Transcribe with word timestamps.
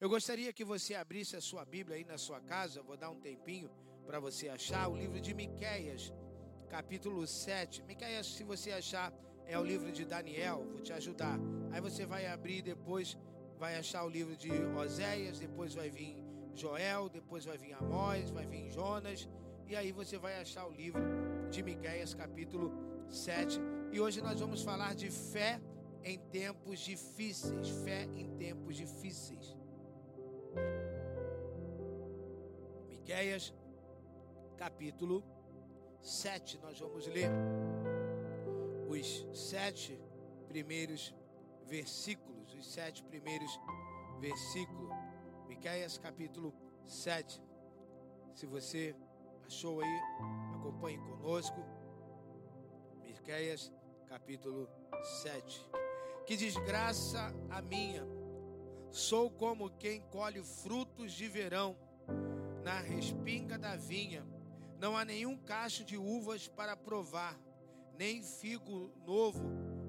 Eu 0.00 0.08
gostaria 0.08 0.52
que 0.52 0.64
você 0.64 0.94
abrisse 0.94 1.34
a 1.34 1.40
sua 1.40 1.64
Bíblia 1.64 1.96
aí 1.96 2.04
na 2.04 2.16
sua 2.16 2.40
casa, 2.40 2.80
vou 2.80 2.96
dar 2.96 3.10
um 3.10 3.18
tempinho 3.18 3.68
para 4.06 4.20
você 4.20 4.48
achar 4.48 4.86
o 4.86 4.96
livro 4.96 5.20
de 5.20 5.34
Miqueias, 5.34 6.12
capítulo 6.68 7.26
7. 7.26 7.82
Miqueias, 7.82 8.28
se 8.28 8.44
você 8.44 8.70
achar, 8.70 9.12
é 9.44 9.58
o 9.58 9.64
livro 9.64 9.90
de 9.90 10.04
Daniel, 10.04 10.64
vou 10.70 10.80
te 10.80 10.92
ajudar. 10.92 11.36
Aí 11.72 11.80
você 11.80 12.06
vai 12.06 12.28
abrir 12.28 12.62
depois 12.62 13.18
vai 13.58 13.76
achar 13.76 14.04
o 14.04 14.08
livro 14.08 14.36
de 14.36 14.52
Oséias, 14.52 15.40
depois 15.40 15.74
vai 15.74 15.90
vir 15.90 16.16
Joel, 16.54 17.08
depois 17.08 17.44
vai 17.44 17.58
vir 17.58 17.72
Amós, 17.72 18.30
vai 18.30 18.46
vir 18.46 18.70
Jonas, 18.70 19.28
e 19.66 19.74
aí 19.74 19.90
você 19.90 20.16
vai 20.16 20.40
achar 20.40 20.64
o 20.68 20.70
livro 20.70 21.02
de 21.50 21.60
Miqueias, 21.60 22.14
capítulo 22.14 22.72
7. 23.10 23.60
E 23.90 23.98
hoje 23.98 24.20
nós 24.20 24.38
vamos 24.38 24.62
falar 24.62 24.94
de 24.94 25.10
fé 25.10 25.60
em 26.04 26.16
tempos 26.30 26.78
difíceis, 26.78 27.68
fé 27.84 28.04
em 28.14 28.36
tempos 28.36 28.76
difíceis. 28.76 29.57
Miqueias, 32.88 33.54
capítulo 34.56 35.24
7, 36.00 36.58
nós 36.58 36.78
vamos 36.78 37.06
ler 37.06 37.30
os 38.88 39.26
sete 39.34 40.00
primeiros 40.48 41.14
versículos, 41.66 42.54
os 42.54 42.66
sete 42.66 43.02
primeiros 43.04 43.58
versículos. 44.18 44.90
Miqueias 45.46 45.98
capítulo 45.98 46.54
7. 46.86 47.42
Se 48.34 48.46
você 48.46 48.94
achou 49.46 49.80
aí, 49.80 50.00
acompanhe 50.56 50.98
conosco. 50.98 51.60
Miqueias 53.02 53.72
capítulo 54.06 54.68
7. 55.22 55.66
Que 56.26 56.36
desgraça 56.36 57.32
a 57.50 57.60
minha. 57.60 58.17
Sou 58.90 59.30
como 59.30 59.70
quem 59.70 60.00
colhe 60.00 60.42
frutos 60.42 61.12
de 61.12 61.28
verão 61.28 61.76
na 62.64 62.80
respinga 62.80 63.58
da 63.58 63.76
vinha. 63.76 64.26
Não 64.78 64.96
há 64.96 65.04
nenhum 65.04 65.36
cacho 65.36 65.84
de 65.84 65.96
uvas 65.96 66.48
para 66.48 66.76
provar, 66.76 67.38
nem 67.98 68.22
figo 68.22 68.92
novo 69.04 69.42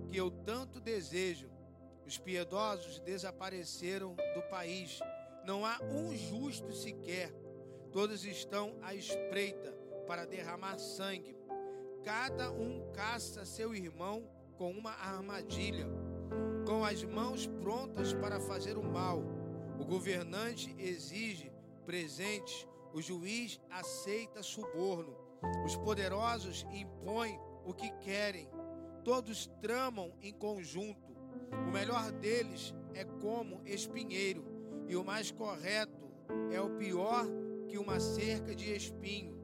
que 0.08 0.18
eu 0.18 0.32
tanto 0.32 0.80
desejo. 0.80 1.50
Os 2.06 2.18
piedosos 2.18 3.00
desapareceram 3.02 4.16
do 4.16 4.42
país. 4.50 5.00
Não 5.46 5.66
há 5.66 5.80
um 5.84 6.16
justo 6.16 6.74
sequer. 6.74 7.32
Todos 7.92 8.26
estão 8.26 8.76
à 8.82 8.96
espreita 8.96 9.72
para 10.08 10.26
derramar 10.26 10.80
sangue. 10.80 11.38
Cada 12.04 12.52
um 12.52 12.92
caça 12.94 13.46
seu 13.46 13.76
irmão 13.76 14.28
com 14.58 14.72
uma 14.72 14.92
armadilha, 14.92 15.88
com 16.70 16.86
as 16.86 17.04
mãos 17.04 17.48
prontas 17.48 18.14
para 18.14 18.40
fazer 18.40 18.78
o 18.78 18.84
mal. 18.84 19.24
O 19.80 19.84
governante 19.84 20.76
exige 20.78 21.52
presentes, 21.84 22.68
o 22.94 23.02
juiz 23.02 23.60
aceita 23.72 24.44
suborno. 24.44 25.18
Os 25.66 25.76
poderosos 25.76 26.68
impõem 26.72 27.40
o 27.66 27.74
que 27.74 27.90
querem. 28.02 28.48
Todos 29.04 29.48
tramam 29.60 30.14
em 30.22 30.32
conjunto. 30.32 31.12
O 31.68 31.72
melhor 31.72 32.12
deles 32.12 32.72
é 32.94 33.04
como 33.04 33.64
espinheiro, 33.66 34.46
e 34.88 34.96
o 34.96 35.04
mais 35.04 35.32
correto 35.32 36.08
é 36.52 36.62
o 36.62 36.78
pior 36.78 37.26
que 37.68 37.80
uma 37.80 38.00
cerca 38.00 38.54
de 38.54 38.72
espinho. 38.76 39.36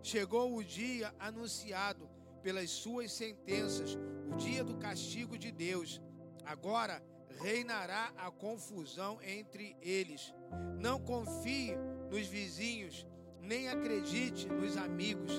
Chegou 0.00 0.54
o 0.54 0.62
dia 0.62 1.12
anunciado 1.18 2.08
pelas 2.40 2.70
suas 2.70 3.10
sentenças, 3.10 3.98
o 4.32 4.36
dia 4.36 4.62
do 4.62 4.76
castigo 4.76 5.36
de 5.36 5.50
Deus. 5.50 6.00
Agora 6.48 7.02
reinará 7.40 8.12
a 8.16 8.30
confusão 8.30 9.18
entre 9.22 9.76
eles. 9.80 10.34
Não 10.78 10.98
confie 10.98 11.76
nos 12.10 12.26
vizinhos, 12.26 13.06
nem 13.40 13.68
acredite 13.68 14.48
nos 14.48 14.76
amigos, 14.76 15.32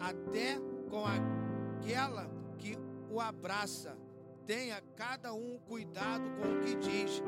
até 0.00 0.58
com 0.88 1.04
aquela 1.04 2.28
que 2.58 2.76
o 3.10 3.20
abraça 3.20 3.96
Tenha 4.46 4.78
cada 4.94 5.32
um 5.32 5.58
cuidado 5.58 6.24
com 6.36 6.52
o 6.52 6.60
que 6.60 6.74
diz, 6.74 7.22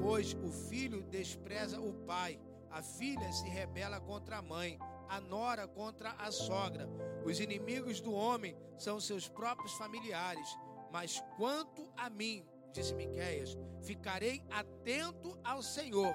pois 0.00 0.32
o 0.32 0.50
filho 0.50 1.02
despreza 1.02 1.78
o 1.78 1.92
pai, 1.92 2.40
a 2.70 2.82
filha 2.82 3.30
se 3.32 3.46
rebela 3.46 4.00
contra 4.00 4.38
a 4.38 4.42
mãe, 4.42 4.78
a 5.06 5.20
nora 5.20 5.68
contra 5.68 6.12
a 6.12 6.32
sogra. 6.32 6.88
Os 7.22 7.38
inimigos 7.38 8.00
do 8.00 8.14
homem 8.14 8.56
são 8.78 8.98
seus 8.98 9.28
próprios 9.28 9.74
familiares. 9.74 10.48
Mas 10.90 11.22
quanto 11.36 11.92
a 11.96 12.08
mim, 12.08 12.46
disse 12.74 12.92
Miqueias, 12.92 13.56
ficarei 13.80 14.42
atento 14.50 15.38
ao 15.44 15.62
Senhor, 15.62 16.12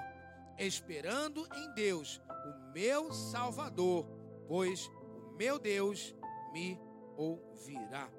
esperando 0.58 1.48
em 1.54 1.74
Deus, 1.74 2.20
o 2.28 2.72
meu 2.72 3.12
Salvador, 3.12 4.06
pois 4.46 4.86
o 4.86 5.32
meu 5.38 5.58
Deus 5.58 6.14
me 6.52 6.78
ouvirá. 7.16 8.10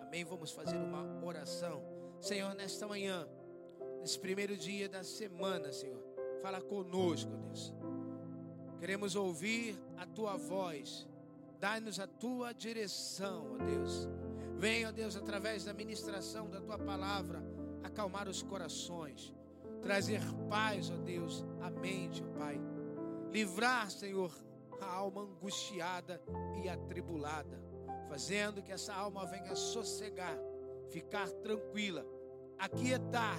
Amém? 0.00 0.24
Vamos 0.24 0.52
fazer 0.52 0.76
uma 0.76 1.24
oração. 1.24 1.82
Senhor, 2.20 2.54
nesta 2.54 2.86
manhã, 2.86 3.28
nesse 4.00 4.18
primeiro 4.18 4.56
dia 4.56 4.88
da 4.88 5.02
semana, 5.02 5.72
Senhor, 5.72 6.00
fala 6.40 6.60
conosco, 6.60 7.30
Deus. 7.30 7.74
Queremos 8.78 9.16
ouvir 9.16 9.76
a 9.96 10.06
tua 10.06 10.36
voz. 10.36 11.06
Dai-nos 11.58 11.98
a 11.98 12.06
tua 12.06 12.52
direção, 12.52 13.54
ó 13.54 13.64
Deus. 13.64 14.08
Venha, 14.56 14.88
ó 14.88 14.92
Deus, 14.92 15.16
através 15.16 15.64
da 15.64 15.72
ministração 15.72 16.48
da 16.48 16.60
tua 16.60 16.78
palavra, 16.78 17.42
acalmar 17.82 18.28
os 18.28 18.42
corações, 18.42 19.34
trazer 19.82 20.20
paz, 20.48 20.90
ó 20.90 20.96
Deus, 20.96 21.44
à 21.60 21.70
mente, 21.70 22.22
ó 22.22 22.38
Pai. 22.38 22.60
Livrar, 23.32 23.90
Senhor, 23.90 24.32
a 24.80 24.86
alma 24.86 25.22
angustiada 25.22 26.22
e 26.62 26.68
atribulada 26.68 27.68
fazendo 28.08 28.62
que 28.62 28.72
essa 28.72 28.94
alma 28.94 29.26
venha 29.26 29.54
sossegar, 29.54 30.36
ficar 30.88 31.28
tranquila, 31.30 32.04
aquietar 32.58 33.38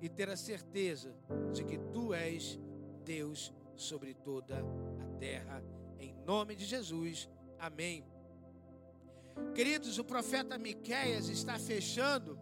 e 0.00 0.08
ter 0.08 0.28
a 0.28 0.36
certeza 0.36 1.14
de 1.52 1.64
que 1.64 1.78
tu 1.78 2.12
és 2.12 2.58
Deus 3.04 3.52
sobre 3.76 4.14
toda 4.14 4.58
a 4.58 5.18
terra. 5.18 5.62
Em 5.98 6.12
nome 6.26 6.56
de 6.56 6.64
Jesus. 6.64 7.30
Amém. 7.58 8.04
Queridos, 9.54 9.98
o 9.98 10.04
profeta 10.04 10.58
Miqueias 10.58 11.28
está 11.28 11.58
fechando 11.58 12.38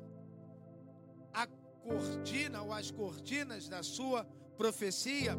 cortina 1.80 2.62
ou 2.62 2.72
as 2.72 2.91
cortinas 2.91 3.68
da 3.68 3.82
sua 3.82 4.24
profecia, 4.56 5.36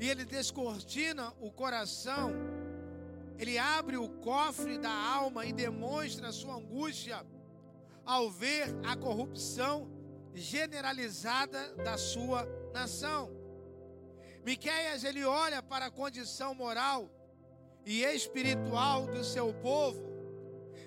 e 0.00 0.08
ele 0.08 0.24
descortina 0.24 1.32
o 1.40 1.50
coração 1.50 2.32
ele 3.42 3.58
abre 3.58 3.96
o 3.96 4.08
cofre 4.08 4.78
da 4.78 4.92
alma 4.92 5.44
e 5.44 5.52
demonstra 5.52 6.28
a 6.28 6.32
sua 6.32 6.54
angústia 6.54 7.26
ao 8.04 8.30
ver 8.30 8.68
a 8.84 8.96
corrupção 8.96 9.90
generalizada 10.32 11.74
da 11.74 11.98
sua 11.98 12.46
nação. 12.72 13.30
Miqueias 14.44 15.02
ele 15.02 15.24
olha 15.24 15.60
para 15.60 15.86
a 15.86 15.90
condição 15.90 16.54
moral 16.54 17.10
e 17.84 18.04
espiritual 18.04 19.08
do 19.08 19.24
seu 19.24 19.52
povo 19.54 20.00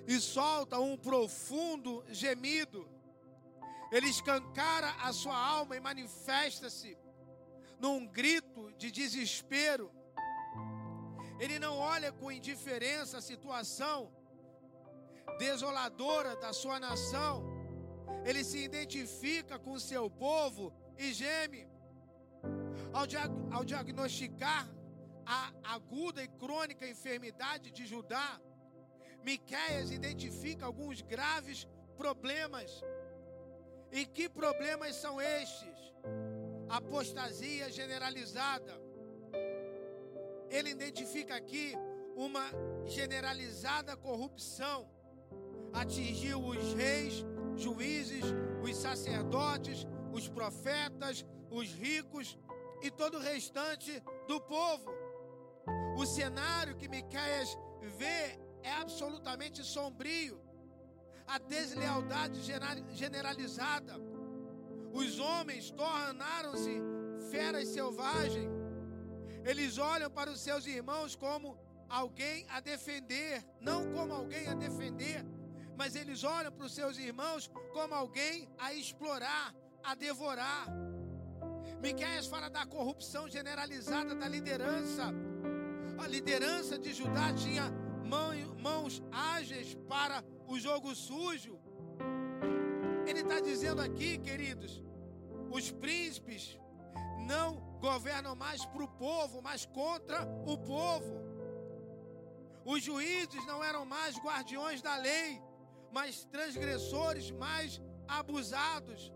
e 0.08 0.18
solta 0.20 0.80
um 0.80 0.96
profundo 0.96 2.06
gemido. 2.10 2.88
Ele 3.92 4.08
escancara 4.08 4.92
a 5.02 5.14
sua 5.14 5.38
alma 5.38 5.76
e 5.76 5.80
manifesta-se 5.80 6.98
num 7.80 8.06
grito 8.08 8.72
de 8.74 8.92
desespero 8.92 9.92
ele 11.38 11.60
não 11.60 11.78
olha 11.78 12.12
com 12.12 12.32
indiferença 12.32 13.18
a 13.18 13.22
situação 13.22 14.12
desoladora 15.38 16.36
da 16.38 16.54
sua 16.54 16.80
nação. 16.80 17.44
Ele 18.24 18.44
se 18.44 18.60
identifica 18.60 19.60
com 19.60 19.78
seu 19.78 20.10
povo 20.10 20.74
e 20.98 21.12
geme. 21.14 21.68
Ao, 22.94 23.06
ao 23.52 23.66
diagnosticar 23.66 24.68
a 25.26 25.52
aguda 25.64 26.24
e 26.24 26.28
crônica 26.28 26.88
enfermidade 26.88 27.72
de 27.72 27.86
Judá, 27.86 28.40
Miqueias 29.24 29.92
identifica 29.92 30.66
alguns 30.66 31.02
graves 31.02 31.68
problemas. 31.98 32.72
E 34.00 34.06
que 34.06 34.28
problemas 34.28 34.98
são 34.98 35.22
estes? 35.22 35.78
Apostasia 36.68 37.72
generalizada, 37.72 38.74
ele 40.50 40.72
identifica 40.72 41.34
aqui 41.34 41.74
uma 42.14 42.44
generalizada 42.84 43.96
corrupção. 43.96 44.90
Atingiu 45.72 46.40
os 46.46 46.74
reis, 46.74 47.26
juízes, 47.56 48.26
os 48.62 48.76
sacerdotes, 48.76 49.88
os 50.12 50.28
profetas, 50.28 51.26
os 51.50 51.70
ricos 51.72 52.38
e 52.82 52.92
todo 52.92 53.16
o 53.18 53.22
restante 53.22 54.04
do 54.28 54.42
povo. 54.42 54.92
O 55.98 56.06
cenário 56.06 56.76
que 56.76 56.90
Miqueias 56.90 57.58
vê 57.98 58.38
é 58.62 58.72
absolutamente 58.72 59.64
sombrio. 59.64 60.45
A 61.28 61.38
deslealdade 61.38 62.40
generalizada. 62.92 63.96
Os 64.94 65.20
homens 65.20 65.72
tornaram-se 65.72 66.82
feras 67.30 67.68
selvagens, 67.68 68.50
eles 69.44 69.78
olham 69.78 70.10
para 70.10 70.32
os 70.32 70.40
seus 70.40 70.66
irmãos 70.66 71.16
como 71.16 71.58
alguém 71.88 72.46
a 72.50 72.60
defender, 72.60 73.46
não 73.62 73.94
como 73.94 74.12
alguém 74.12 74.48
a 74.48 74.56
defender, 74.56 75.24
mas 75.78 75.96
eles 75.96 76.24
olham 76.24 76.52
para 76.52 76.66
os 76.66 76.74
seus 76.74 76.98
irmãos 76.98 77.48
como 77.72 77.94
alguém 77.94 78.50
a 78.58 78.74
explorar, 78.74 79.54
a 79.84 79.94
devorar. 79.94 80.68
Miqueias 81.80 82.26
fala 82.26 82.50
da 82.50 82.66
corrupção 82.66 83.28
generalizada 83.28 84.16
da 84.16 84.28
liderança. 84.28 85.14
A 85.98 86.08
liderança 86.08 86.80
de 86.80 86.92
Judá 86.92 87.32
tinha 87.34 87.72
mãos 88.62 89.04
ágeis 89.12 89.76
para 89.88 90.24
o 90.48 90.60
jogo 90.60 90.96
sujo. 90.96 91.60
Ele 93.08 93.22
está 93.22 93.40
dizendo 93.40 93.82
aqui, 93.82 94.18
queridos, 94.18 94.82
os 95.52 95.72
príncipes 95.72 96.58
não 97.28 97.56
governam 97.80 98.36
mais 98.36 98.66
para 98.66 98.84
o 98.84 98.88
povo, 98.88 99.42
mas 99.42 99.66
contra 99.66 100.24
o 100.46 100.58
povo. 100.58 101.14
Os 102.66 102.84
juízes 102.84 103.46
não 103.46 103.64
eram 103.64 103.86
mais 103.86 104.18
guardiões 104.18 104.82
da 104.82 104.96
lei, 104.98 105.42
mas 105.92 106.26
transgressores 106.26 107.32
mais 107.32 107.82
abusados. 108.08 109.14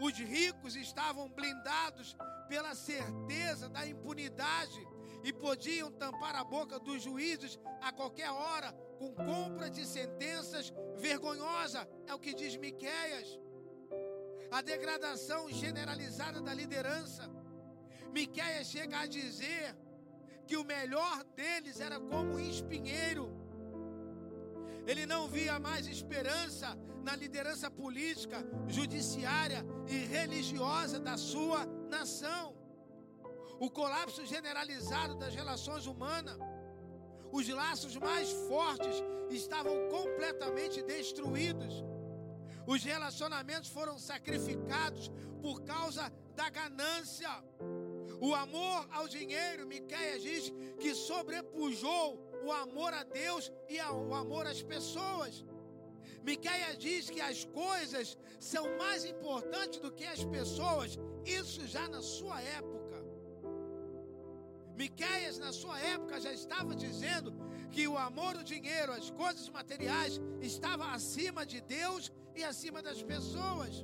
Os 0.00 0.14
ricos 0.18 0.76
estavam 0.76 1.28
blindados 1.28 2.16
pela 2.48 2.74
certeza 2.74 3.68
da 3.68 3.86
impunidade 3.86 4.86
e 5.24 5.32
podiam 5.32 5.90
tampar 5.90 6.34
a 6.34 6.44
boca 6.44 6.78
dos 6.78 7.02
juízes 7.02 7.58
a 7.80 7.92
qualquer 7.92 8.30
hora 8.30 8.72
com 8.98 9.14
compra 9.14 9.68
de 9.70 9.86
sentenças 9.86 10.72
vergonhosa, 10.96 11.88
é 12.06 12.14
o 12.14 12.18
que 12.18 12.34
diz 12.34 12.56
Miqueias. 12.56 13.38
A 14.50 14.60
degradação 14.60 15.50
generalizada 15.50 16.40
da 16.40 16.52
liderança. 16.52 17.30
Miqueias 18.12 18.66
chega 18.68 18.98
a 18.98 19.06
dizer 19.06 19.76
que 20.46 20.56
o 20.56 20.64
melhor 20.64 21.24
deles 21.34 21.80
era 21.80 21.98
como 21.98 22.34
um 22.34 22.40
espinheiro. 22.40 23.32
Ele 24.86 25.06
não 25.06 25.28
via 25.28 25.58
mais 25.58 25.86
esperança 25.86 26.76
na 27.02 27.16
liderança 27.16 27.70
política, 27.70 28.44
judiciária 28.68 29.64
e 29.88 29.96
religiosa 30.04 30.98
da 31.00 31.16
sua 31.16 31.64
nação. 31.88 32.61
O 33.64 33.70
colapso 33.70 34.26
generalizado 34.26 35.14
das 35.14 35.34
relações 35.40 35.86
humanas, 35.86 36.36
os 37.30 37.48
laços 37.48 37.94
mais 37.96 38.28
fortes 38.48 38.96
estavam 39.30 39.76
completamente 39.88 40.82
destruídos. 40.82 41.74
Os 42.66 42.82
relacionamentos 42.82 43.70
foram 43.70 43.96
sacrificados 44.00 45.12
por 45.40 45.62
causa 45.62 46.12
da 46.34 46.50
ganância. 46.50 47.30
O 48.20 48.34
amor 48.34 48.80
ao 48.90 49.06
dinheiro, 49.06 49.64
Miqueias 49.64 50.22
diz 50.22 50.52
que 50.80 50.92
sobrepujou 50.92 52.06
o 52.44 52.50
amor 52.50 52.92
a 52.92 53.04
Deus 53.04 53.52
e 53.68 53.80
o 53.80 54.12
amor 54.12 54.44
às 54.44 54.60
pessoas. 54.60 55.44
Miqueias 56.24 56.76
diz 56.78 57.08
que 57.08 57.20
as 57.20 57.44
coisas 57.44 58.18
são 58.40 58.64
mais 58.76 59.04
importantes 59.04 59.78
do 59.78 59.92
que 59.92 60.04
as 60.04 60.24
pessoas, 60.24 60.98
isso 61.24 61.64
já 61.68 61.86
na 61.88 62.02
sua 62.02 62.42
época. 62.42 62.91
Miqueias, 64.82 65.36
na 65.44 65.52
sua 65.60 65.76
época, 65.94 66.20
já 66.26 66.32
estava 66.40 66.72
dizendo 66.84 67.28
que 67.74 67.82
o 67.92 67.96
amor, 68.08 68.32
o 68.36 68.46
dinheiro, 68.52 68.90
as 69.00 69.08
coisas 69.22 69.46
materiais 69.58 70.14
estava 70.50 70.84
acima 70.96 71.42
de 71.52 71.58
Deus 71.78 72.04
e 72.38 72.42
acima 72.50 72.80
das 72.86 73.00
pessoas. 73.12 73.74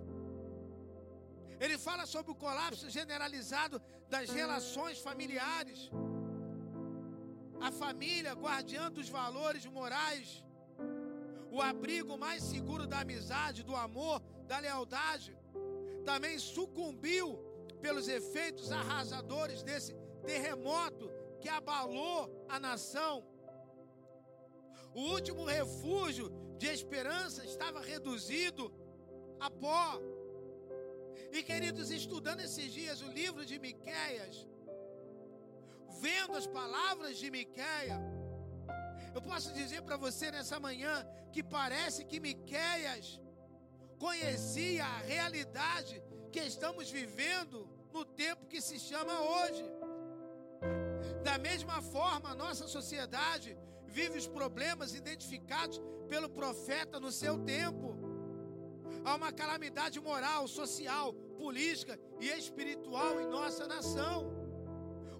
Ele 1.64 1.76
fala 1.86 2.04
sobre 2.14 2.32
o 2.32 2.40
colapso 2.44 2.86
generalizado 2.96 3.76
das 4.14 4.28
relações 4.40 4.98
familiares. 5.08 5.80
A 7.68 7.70
família, 7.82 8.40
guardiã 8.46 8.84
dos 8.98 9.08
valores 9.20 9.66
morais, 9.78 10.26
o 11.56 11.60
abrigo 11.70 12.16
mais 12.26 12.42
seguro 12.54 12.86
da 12.92 13.00
amizade, 13.06 13.66
do 13.70 13.76
amor, 13.86 14.18
da 14.50 14.58
lealdade, 14.66 15.30
também 16.10 16.36
sucumbiu 16.54 17.26
pelos 17.84 18.08
efeitos 18.18 18.68
arrasadores 18.80 19.62
desse 19.70 19.92
terremoto 20.30 21.06
que 21.40 21.48
abalou 21.60 22.20
a 22.54 22.56
nação. 22.68 23.14
O 24.94 25.02
último 25.16 25.42
refúgio 25.58 26.26
de 26.60 26.68
esperança 26.78 27.40
estava 27.52 27.80
reduzido 27.92 28.64
a 29.46 29.48
pó. 29.62 29.84
E 31.36 31.42
queridos, 31.48 31.90
estudando 32.00 32.40
esses 32.48 32.68
dias 32.78 33.00
o 33.06 33.10
livro 33.20 33.42
de 33.50 33.56
Miqueias, 33.66 34.36
vendo 36.06 36.34
as 36.40 36.46
palavras 36.58 37.14
de 37.22 37.30
Miqueias, 37.38 38.02
eu 39.16 39.22
posso 39.30 39.48
dizer 39.60 39.80
para 39.86 39.96
você 39.96 40.26
nessa 40.36 40.58
manhã 40.68 40.94
que 41.32 41.42
parece 41.58 42.04
que 42.10 42.20
Miqueias 42.28 43.06
conhecia 44.04 44.84
a 44.84 44.98
realidade 45.14 45.94
que 46.34 46.42
estamos 46.52 46.90
vivendo 46.98 47.58
no 47.92 48.04
tempo 48.04 48.46
que 48.52 48.60
se 48.68 48.78
chama 48.78 49.14
hoje. 49.34 49.64
Da 51.22 51.38
mesma 51.38 51.80
forma, 51.82 52.30
a 52.30 52.34
nossa 52.34 52.66
sociedade 52.66 53.56
vive 53.86 54.18
os 54.18 54.26
problemas 54.26 54.94
identificados 54.94 55.80
pelo 56.08 56.28
profeta 56.28 56.98
no 57.00 57.10
seu 57.10 57.38
tempo. 57.38 57.96
Há 59.04 59.14
uma 59.14 59.32
calamidade 59.32 60.00
moral, 60.00 60.46
social, 60.48 61.12
política 61.38 61.98
e 62.20 62.28
espiritual 62.28 63.20
em 63.20 63.26
nossa 63.26 63.66
nação. 63.66 64.32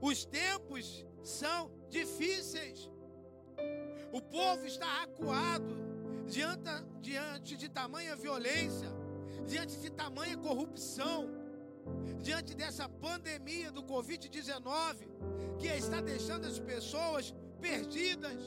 Os 0.01 0.25
tempos 0.25 1.05
são 1.23 1.71
difíceis. 1.89 2.91
O 4.13 4.21
povo 4.21 4.67
está 4.67 5.03
acuado 5.03 5.77
diante, 6.27 6.71
diante 7.01 7.57
de 7.57 7.69
tamanha 7.69 8.15
violência, 8.17 8.89
diante 9.47 9.77
de 9.79 9.91
tamanha 9.91 10.37
corrupção, 10.37 11.38
diante 12.21 12.55
dessa 12.55 12.89
pandemia 12.89 13.71
do 13.71 13.83
Covid-19 13.83 14.97
que 15.59 15.69
está 15.69 16.01
deixando 16.01 16.47
as 16.47 16.59
pessoas 16.59 17.35
perdidas, 17.61 18.41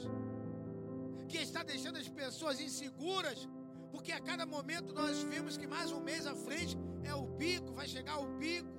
que 1.28 1.38
está 1.38 1.62
deixando 1.62 1.98
as 1.98 2.08
pessoas 2.08 2.60
inseguras, 2.60 3.48
porque 3.90 4.12
a 4.12 4.20
cada 4.20 4.46
momento 4.46 4.94
nós 4.94 5.22
vemos 5.22 5.56
que 5.56 5.66
mais 5.66 5.90
um 5.92 6.00
mês 6.00 6.26
à 6.26 6.34
frente 6.34 6.76
é 7.04 7.14
o 7.14 7.26
pico, 7.42 7.72
vai 7.72 7.86
chegar 7.86 8.18
o 8.18 8.28
pico. 8.38 8.70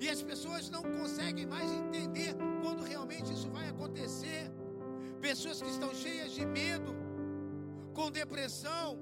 E 0.00 0.08
as 0.08 0.22
pessoas 0.22 0.68
não 0.68 0.82
conseguem 0.82 1.46
mais 1.46 1.70
entender 1.70 2.34
quando 2.62 2.82
realmente 2.82 3.32
isso 3.32 3.50
vai 3.50 3.68
acontecer. 3.68 4.50
Pessoas 5.20 5.60
que 5.60 5.68
estão 5.68 5.92
cheias 5.94 6.32
de 6.32 6.44
medo, 6.44 6.94
com 7.94 8.10
depressão, 8.10 8.98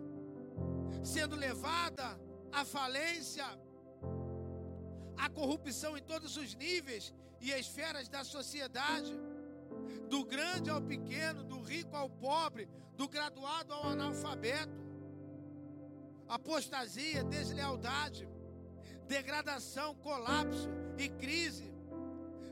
sendo 1.03 1.37
levada 1.37 2.19
à 2.53 2.65
falência, 2.65 3.45
à 5.17 5.29
corrupção 5.29 5.97
em 5.97 6.03
todos 6.03 6.37
os 6.37 6.55
níveis 6.55 7.13
e 7.41 7.51
esferas 7.51 8.09
da 8.09 8.25
sociedade, 8.25 9.13
do 10.09 10.25
grande 10.25 10.71
ao 10.71 10.81
pequeno, 10.81 11.43
do 11.43 11.61
rico 11.61 11.97
ao 11.97 12.09
pobre, 12.09 12.69
do 12.95 13.09
graduado 13.09 13.73
ao 13.73 13.89
analfabeto. 13.89 14.85
Apostasia, 16.29 17.23
deslealdade, 17.25 18.29
degradação, 19.07 19.95
colapso 19.97 20.69
e 20.99 21.09
crise 21.09 21.73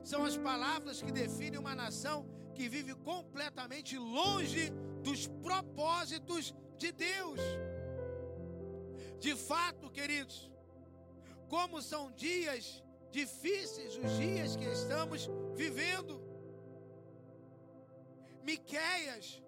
são 0.02 0.24
as 0.24 0.36
palavras 0.36 1.02
que 1.02 1.10
definem 1.10 1.58
uma 1.58 1.74
nação 1.74 2.26
que 2.54 2.68
vive 2.68 2.94
completamente 2.94 3.98
longe 3.98 4.70
dos 5.02 5.26
propósitos 5.26 6.54
de 6.78 6.92
Deus. 6.92 7.40
De 9.18 9.34
fato, 9.34 9.90
queridos, 9.90 10.50
como 11.54 11.80
são 11.80 12.10
dias 12.10 12.82
difíceis 13.12 13.96
os 13.96 14.10
dias 14.16 14.56
que 14.56 14.64
estamos 14.64 15.30
vivendo. 15.54 16.20
Miqueias 18.42 19.40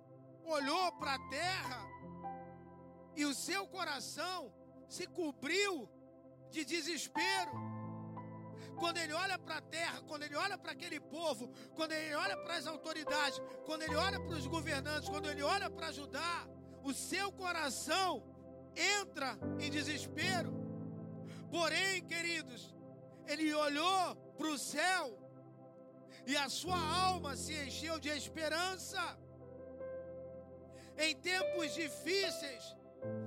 olhou 0.45 0.93
para 1.01 1.15
a 1.15 1.29
terra 1.29 1.81
e 3.17 3.25
o 3.25 3.35
seu 3.35 3.67
coração 3.67 4.55
se 4.89 5.05
cobriu 5.09 5.89
de 6.49 6.65
desespero. 6.65 7.51
Quando 8.79 8.99
ele 8.99 9.13
olha 9.13 9.37
para 9.37 9.57
a 9.57 9.61
terra, 9.63 10.01
quando 10.07 10.23
ele 10.23 10.37
olha 10.37 10.57
para 10.57 10.71
aquele 10.71 11.01
povo, 11.01 11.51
quando 11.75 11.91
ele 11.91 12.15
olha 12.15 12.37
para 12.37 12.55
as 12.57 12.69
autoridades, 12.69 13.43
quando 13.65 13.83
ele 13.83 13.97
olha 13.97 14.21
para 14.21 14.37
os 14.37 14.47
governantes, 14.47 15.09
quando 15.09 15.29
ele 15.29 15.43
olha 15.43 15.69
para 15.69 15.89
ajudar, 15.89 16.47
o 16.85 16.93
seu 16.95 17.33
coração 17.33 18.23
entra 18.77 19.37
em 19.59 19.69
desespero. 19.69 20.66
Porém, 21.59 22.03
queridos, 22.13 22.63
ele 23.27 23.47
olhou 23.67 24.15
para 24.37 24.49
o 24.55 24.59
céu 24.59 25.05
e 26.27 26.37
a 26.37 26.49
sua 26.51 26.81
alma 27.07 27.31
se 27.43 27.55
encheu 27.65 27.97
de 27.99 28.11
esperança. 28.11 29.03
Em 30.99 31.15
tempos 31.17 31.73
difíceis, 31.83 32.65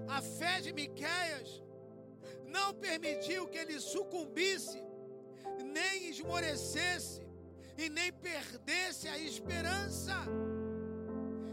a 0.07 0.21
fé 0.21 0.55
de 0.61 0.71
Miqueias 0.79 1.49
não 2.45 2.69
permitiu 2.87 3.47
que 3.47 3.57
ele 3.63 3.79
sucumbisse, 3.79 4.79
esmorecesse 6.09 7.25
e 7.77 7.89
nem 7.89 8.11
perdesse 8.13 9.07
a 9.07 9.17
esperança. 9.17 10.15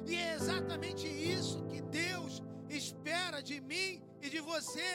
E 0.07 0.15
é 0.15 0.35
exatamente 0.35 1.07
isso 1.07 1.65
que 1.71 1.81
Deus 1.81 2.43
espera 2.69 3.41
de 3.41 3.61
mim 3.61 4.03
e 4.21 4.29
de 4.29 4.41
você. 4.41 4.93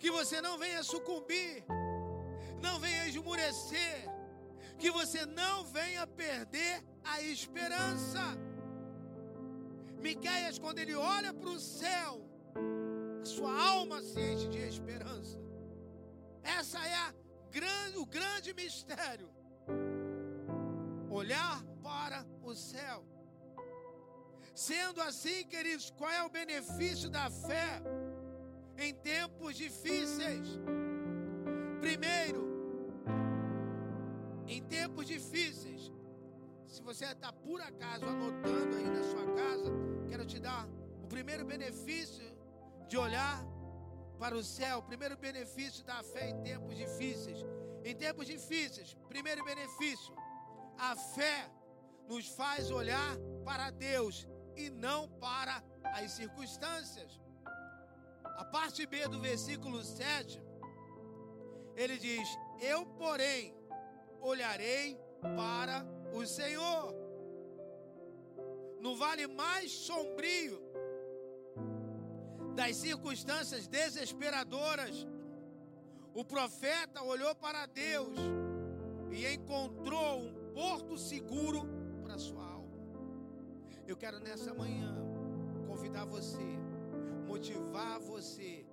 Que 0.00 0.10
você 0.10 0.40
não 0.46 0.54
venha 0.58 0.82
sucumbir, 0.82 1.64
não 2.66 2.74
venha 2.84 3.06
esmorecer, 3.06 3.98
que 4.78 4.90
você 4.90 5.20
não 5.26 5.56
venha 5.64 6.06
perder 6.06 6.82
a 7.04 7.20
esperança. 7.22 8.22
Miqueias, 10.06 10.58
quando 10.58 10.78
ele 10.78 10.94
olha 10.94 11.32
para 11.34 11.50
o 11.50 11.60
céu, 11.60 12.12
a 13.22 13.24
sua 13.34 13.52
alma 13.72 14.00
se 14.02 14.18
enche 14.18 14.48
de 14.48 14.58
esperança. 14.72 15.38
Essa 16.42 16.78
é 16.78 17.14
grande, 17.50 17.98
o 17.98 18.06
grande 18.06 18.54
mistério. 18.54 19.28
Olhar 21.10 21.62
para 21.82 22.24
o 22.42 22.54
céu. 22.54 23.04
Sendo 24.54 25.00
assim, 25.02 25.44
queridos, 25.44 25.90
qual 25.90 26.10
é 26.10 26.22
o 26.24 26.30
benefício 26.30 27.10
da 27.10 27.30
fé 27.30 27.82
em 28.80 28.94
tempos 28.94 29.56
difíceis? 29.56 30.48
Primeiro, 31.80 32.42
em 34.46 34.62
tempos 34.62 35.06
difíceis, 35.06 35.92
se 36.66 36.82
você 36.82 37.04
está 37.04 37.32
por 37.32 37.60
acaso 37.60 38.06
anotando 38.06 38.76
aí 38.76 38.88
na 38.88 39.02
sua 39.02 39.26
casa, 39.34 39.70
quero 40.08 40.24
te 40.24 40.38
dar 40.40 40.66
o 41.02 41.06
primeiro 41.06 41.44
benefício 41.44 42.24
de 42.88 42.96
olhar 42.96 43.44
para 44.18 44.34
o 44.34 44.42
céu, 44.42 44.78
o 44.78 44.82
primeiro 44.82 45.16
benefício 45.16 45.84
da 45.84 46.02
fé 46.02 46.30
em 46.30 46.42
tempos 46.42 46.76
difíceis. 46.76 47.44
Em 47.84 47.94
tempos 47.94 48.26
difíceis, 48.26 48.96
primeiro 49.08 49.44
benefício, 49.44 50.14
a 50.78 50.96
fé 50.96 51.50
nos 52.08 52.28
faz 52.28 52.70
olhar 52.70 53.16
para 53.44 53.70
Deus 53.70 54.26
e 54.56 54.70
não 54.70 55.08
para 55.08 55.62
as 55.84 56.12
circunstâncias. 56.12 57.19
A 58.40 58.44
parte 58.44 58.86
B 58.86 59.06
do 59.06 59.20
versículo 59.20 59.84
7, 59.84 60.42
ele 61.76 61.98
diz: 61.98 62.26
Eu, 62.58 62.86
porém, 62.86 63.54
olharei 64.18 64.98
para 65.20 65.84
o 66.14 66.24
Senhor. 66.24 66.94
No 68.80 68.96
vale 68.96 69.26
mais 69.26 69.70
sombrio 69.70 70.58
das 72.54 72.76
circunstâncias 72.76 73.66
desesperadoras, 73.66 75.06
o 76.14 76.24
profeta 76.24 77.02
olhou 77.02 77.34
para 77.34 77.66
Deus 77.66 78.16
e 79.10 79.26
encontrou 79.34 80.18
um 80.18 80.54
porto 80.54 80.96
seguro 80.96 81.68
para 82.02 82.16
sua 82.16 82.42
alma. 82.42 82.80
Eu 83.86 83.98
quero 83.98 84.18
nessa 84.18 84.54
manhã 84.54 84.96
convidar 85.66 86.06
você, 86.06 86.58
motivar 87.30 88.00
você, 88.00 88.66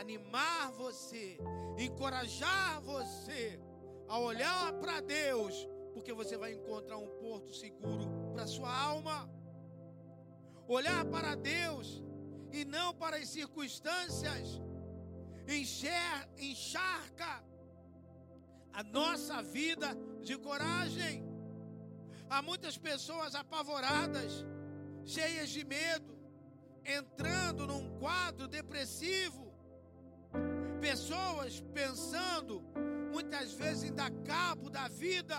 animar 0.00 0.72
você, 0.72 1.38
encorajar 1.78 2.80
você 2.80 3.60
a 4.08 4.18
olhar 4.18 4.72
para 4.80 5.00
Deus 5.00 5.54
porque 5.94 6.12
você 6.20 6.36
vai 6.36 6.52
encontrar 6.52 6.98
um 6.98 7.10
porto 7.22 7.54
seguro 7.54 8.04
para 8.32 8.46
sua 8.46 8.72
alma. 8.92 9.30
Olhar 10.66 11.04
para 11.04 11.34
Deus 11.34 12.02
e 12.52 12.64
não 12.64 12.88
para 12.94 13.16
as 13.18 13.28
circunstâncias 13.28 14.60
encher, 15.46 16.28
encharca 16.38 17.44
a 18.72 18.82
nossa 18.82 19.42
vida 19.42 19.88
de 20.22 20.36
coragem. 20.38 21.22
Há 22.30 22.40
muitas 22.42 22.76
pessoas 22.78 23.34
apavoradas, 23.34 24.32
cheias 25.04 25.50
de 25.50 25.64
medo, 25.64 26.13
entrando 26.84 27.66
num 27.66 27.98
quadro 27.98 28.46
depressivo. 28.48 29.52
Pessoas 30.80 31.60
pensando 31.72 32.62
muitas 33.12 33.52
vezes 33.52 33.84
em 33.84 33.94
dar 33.94 34.10
cabo 34.24 34.68
da 34.68 34.88
vida 34.88 35.36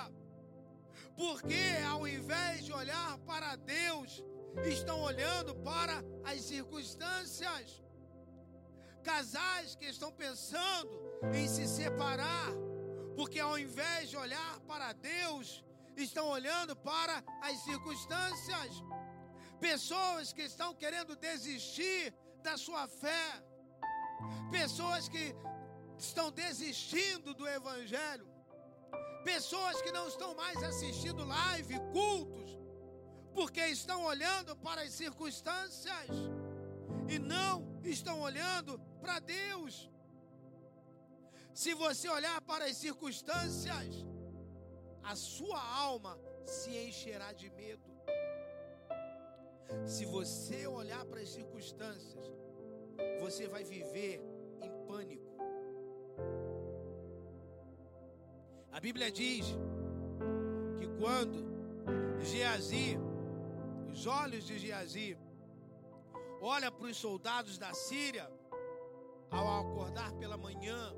porque 1.16 1.56
ao 1.90 2.08
invés 2.08 2.66
de 2.66 2.74
olhar 2.74 3.18
para 3.20 3.56
Deus, 3.56 4.24
estão 4.66 5.02
olhando 5.02 5.56
para 5.56 6.04
as 6.24 6.42
circunstâncias. 6.42 7.82
Casais 9.04 9.76
que 9.76 9.86
estão 9.86 10.12
pensando 10.12 10.90
em 11.34 11.48
se 11.48 11.68
separar, 11.68 12.52
porque 13.16 13.40
ao 13.40 13.58
invés 13.58 14.10
de 14.10 14.18
olhar 14.18 14.60
para 14.62 14.94
Deus, 14.94 15.64
estão 15.96 16.28
olhando 16.28 16.76
para 16.76 17.24
as 17.42 17.58
circunstâncias. 17.64 18.84
Pessoas 19.70 20.34
que 20.36 20.44
estão 20.52 20.70
querendo 20.84 21.16
desistir 21.16 22.14
da 22.48 22.56
sua 22.66 22.88
fé. 22.88 23.28
Pessoas 24.60 25.10
que 25.14 25.26
estão 25.98 26.28
desistindo 26.44 27.34
do 27.34 27.48
Evangelho 27.60 28.28
Pessoas 29.26 29.82
que 29.82 29.92
não 29.92 30.08
estão 30.08 30.36
mais 30.36 30.62
assistindo 30.62 31.26
live, 31.26 31.80
cultos, 31.92 32.60
porque 33.34 33.60
estão 33.66 34.04
olhando 34.04 34.56
para 34.58 34.84
as 34.84 34.92
circunstâncias 34.94 36.12
e 37.10 37.18
não 37.18 37.56
estão 37.84 38.22
olhando 38.22 38.78
para 39.02 39.18
Deus. 39.18 39.90
Se 41.56 41.74
você 41.74 42.08
olhar 42.08 42.40
para 42.42 42.66
as 42.66 42.78
circunstâncias, 42.78 44.06
a 45.02 45.16
sua 45.16 45.60
alma 45.60 46.20
se 46.46 46.70
encherá 46.88 47.34
de 47.34 47.50
medo. 47.50 47.95
Se 49.86 50.06
você 50.06 50.68
olhar 50.68 51.06
para 51.06 51.22
as 51.22 51.30
circunstâncias, 51.30 52.26
você 53.20 53.48
vai 53.48 53.64
viver 53.64 54.22
em 54.62 54.72
pânico. 54.88 55.36
A 58.72 58.80
Bíblia 58.80 59.12
diz 59.12 59.46
que 60.78 60.88
quando 61.00 61.46
Geazi, 62.22 62.98
os 63.92 64.06
olhos 64.06 64.46
de 64.46 64.58
Geazi, 64.60 65.18
olha 66.42 66.72
para 66.72 66.88
os 66.88 66.98
soldados 66.98 67.58
da 67.58 67.74
Síria, 67.74 68.30
ao 69.32 69.48
acordar 69.62 70.12
pela 70.14 70.38
manhã 70.38 70.94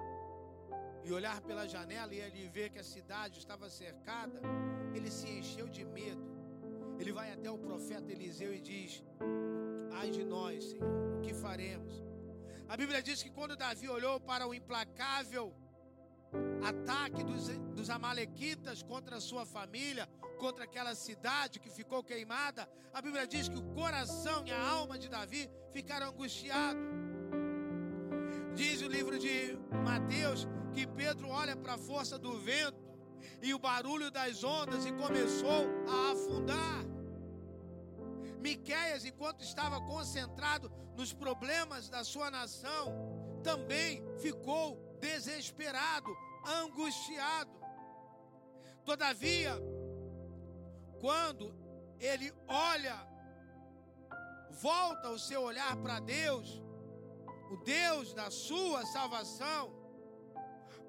e 1.03 1.12
olhar 1.12 1.39
pela 1.41 1.67
janela 1.67 2.13
e 2.13 2.19
ele 2.19 2.47
ver 2.50 2.69
que 2.69 2.79
a 2.79 2.83
cidade 2.83 3.39
estava 3.39 3.69
cercada, 3.69 4.41
ele 4.93 5.09
se 5.09 5.29
encheu 5.29 5.67
de 5.67 5.86
medo. 5.86 6.26
Ele 6.99 7.11
vai 7.11 7.31
até 7.31 7.49
o 7.49 7.57
profeta 7.57 8.11
Eliseu 8.11 8.53
e 8.53 8.59
diz: 8.59 9.03
Ai 9.91 10.09
de 10.09 10.23
nós, 10.23 10.63
Senhor, 10.63 11.17
o 11.17 11.21
que 11.21 11.33
faremos? 11.33 12.03
A 12.67 12.75
Bíblia 12.75 13.01
diz 13.01 13.23
que 13.23 13.29
quando 13.29 13.55
Davi 13.55 13.87
olhou 13.87 14.19
para 14.19 14.47
o 14.47 14.53
implacável 14.53 15.53
ataque 16.61 17.23
dos, 17.23 17.47
dos 17.77 17.89
Amalequitas 17.89 18.83
contra 18.83 19.17
a 19.17 19.21
sua 19.21 19.45
família, 19.45 20.07
contra 20.37 20.65
aquela 20.65 20.93
cidade 20.93 21.59
que 21.59 21.69
ficou 21.69 22.03
queimada, 22.03 22.67
a 22.93 23.01
Bíblia 23.01 23.25
diz 23.25 23.47
que 23.47 23.57
o 23.57 23.63
coração 23.73 24.45
e 24.45 24.51
a 24.51 24.61
alma 24.69 24.97
de 24.97 25.07
Davi 25.07 25.49
ficaram 25.71 26.09
angustiados. 26.09 26.81
Diz 28.53 28.81
o 28.81 28.87
livro 28.87 29.17
de 29.19 29.57
Mateus 29.83 30.47
que 30.73 30.85
Pedro 30.85 31.29
olha 31.29 31.55
para 31.55 31.75
a 31.75 31.77
força 31.77 32.17
do 32.17 32.39
vento 32.39 32.85
e 33.41 33.53
o 33.53 33.59
barulho 33.59 34.09
das 34.11 34.43
ondas 34.43 34.85
e 34.85 34.91
começou 34.91 35.67
a 35.87 36.11
afundar. 36.11 36.87
Miqueias, 38.39 39.06
enquanto 39.06 39.44
estava 39.44 39.82
concentrado 39.82 40.72
nos 40.96 41.13
problemas 41.13 41.89
da 41.89 42.03
sua 42.03 42.29
nação, 42.32 42.94
também 43.44 44.03
ficou 44.20 44.98
desesperado, 45.00 46.15
angustiado. 46.46 47.51
Todavia, 48.84 49.53
quando 51.00 51.53
ele 52.00 52.34
olha, 52.48 52.96
volta 54.50 55.10
o 55.10 55.20
seu 55.20 55.41
olhar 55.41 55.75
para 55.77 56.00
Deus, 56.00 56.62
o 57.51 57.58
Deus 57.63 58.13
da 58.13 58.29
sua 58.29 58.86
salvação, 58.86 59.74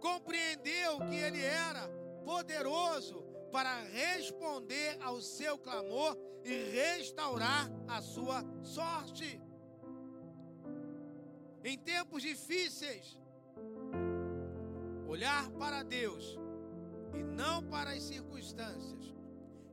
compreendeu 0.01 1.01
que 1.01 1.17
ele 1.17 1.43
era 1.43 1.89
poderoso 2.25 3.28
para 3.51 3.83
responder 3.83 4.97
ao 5.01 5.21
seu 5.21 5.59
clamor 5.59 6.17
e 6.45 6.71
restaurar 6.71 7.71
a 7.87 8.01
sua 8.01 8.45
sorte. 8.63 9.41
Em 11.65 11.77
tempos 11.79 12.23
difíceis, 12.23 13.19
olhar 15.07 15.51
para 15.53 15.83
Deus 15.83 16.39
e 17.15 17.23
não 17.23 17.63
para 17.65 17.91
as 17.91 18.03
circunstâncias 18.03 19.15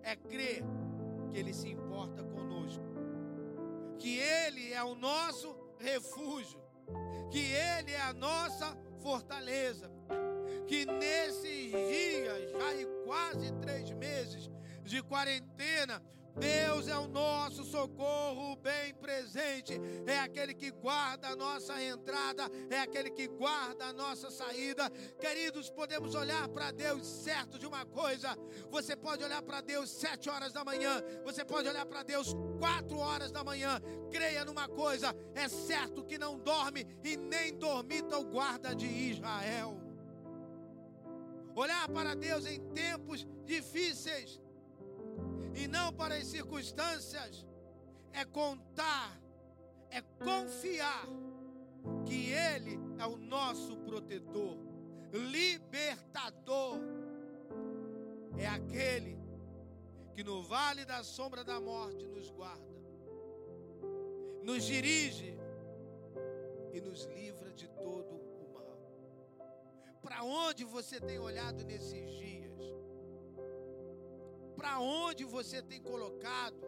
é 0.02 0.16
crer 0.16 0.64
que 1.32 1.38
Ele 1.38 1.54
se 1.54 1.70
importa 1.70 2.24
conosco, 2.24 2.84
que 4.00 4.18
Ele 4.18 4.72
é 4.72 4.84
o 4.84 4.96
nosso 4.96 5.56
refúgio, 5.80 6.62
que 7.32 7.40
Ele 7.40 7.92
é 7.92 8.02
a 8.02 8.14
nossa 8.14 8.78
fortaleza, 9.02 9.92
que 10.68 10.86
nesses 10.86 11.72
dias 11.72 12.16
de 14.96 15.02
quarentena, 15.04 16.02
Deus 16.38 16.88
é 16.90 16.98
o 16.98 17.08
nosso 17.08 17.64
socorro 17.64 18.58
bem 18.58 18.94
presente, 18.96 19.80
é 20.06 20.20
aquele 20.20 20.54
que 20.54 20.70
guarda 20.70 21.30
a 21.30 21.36
nossa 21.36 21.82
entrada, 21.82 22.50
é 22.70 22.80
aquele 22.80 23.10
que 23.10 23.26
guarda 23.28 23.86
a 23.86 23.94
nossa 23.94 24.30
saída. 24.30 24.90
Queridos, 25.20 25.70
podemos 25.70 26.14
olhar 26.14 26.48
para 26.50 26.72
Deus 26.72 27.08
certo 27.08 27.58
de 27.58 27.66
uma 27.66 27.86
coisa: 27.86 28.38
você 28.70 28.98
pode 28.98 29.24
olhar 29.24 29.42
para 29.42 29.62
Deus 29.62 29.90
sete 29.90 30.30
horas 30.30 30.52
da 30.52 30.64
manhã, 30.64 31.02
você 31.24 31.44
pode 31.46 31.70
olhar 31.70 31.86
para 31.86 32.04
Deus 32.04 32.34
quatro 32.60 32.98
horas 32.98 33.32
da 33.32 33.44
manhã. 33.44 33.82
Creia 34.12 34.44
numa 34.44 34.68
coisa: 34.68 35.16
é 35.34 35.48
certo 35.48 36.04
que 36.04 36.18
não 36.18 36.38
dorme 36.38 36.86
e 37.04 37.16
nem 37.16 37.58
dormita 37.58 38.18
o 38.18 38.26
guarda 38.26 38.76
de 38.76 38.86
Israel. 38.86 39.85
Olhar 41.56 41.88
para 41.90 42.14
Deus 42.16 42.46
em 42.46 42.60
tempos 42.72 43.26
difíceis 43.46 44.42
e 45.56 45.68
não 45.68 45.94
para 45.94 46.16
as 46.16 46.28
circunstâncias, 46.28 47.46
é 48.12 48.26
contar, 48.26 49.18
é 49.90 50.02
confiar 50.02 51.08
que 52.06 52.30
Ele 52.32 52.78
é 53.00 53.06
o 53.06 53.16
nosso 53.16 53.78
protetor, 53.78 54.58
libertador, 55.14 56.78
é 58.38 58.48
aquele 58.48 59.18
que 60.14 60.24
no 60.24 60.44
vale 60.44 60.84
da 60.84 61.04
sombra 61.04 61.44
da 61.44 61.60
morte 61.60 62.06
nos 62.06 62.30
guarda, 62.32 62.76
nos 64.44 64.66
dirige 64.66 65.38
e 66.74 66.82
nos 66.82 67.06
livra 67.06 67.54
de 67.54 67.70
todo. 67.70 68.15
Para 70.06 70.24
onde 70.24 70.64
você 70.64 71.02
tem 71.02 71.18
olhado 71.18 71.64
nesses 71.66 72.12
dias? 72.12 72.60
Para 74.56 74.80
onde 74.80 75.24
você 75.24 75.64
tem 75.64 75.82
colocado 75.82 76.62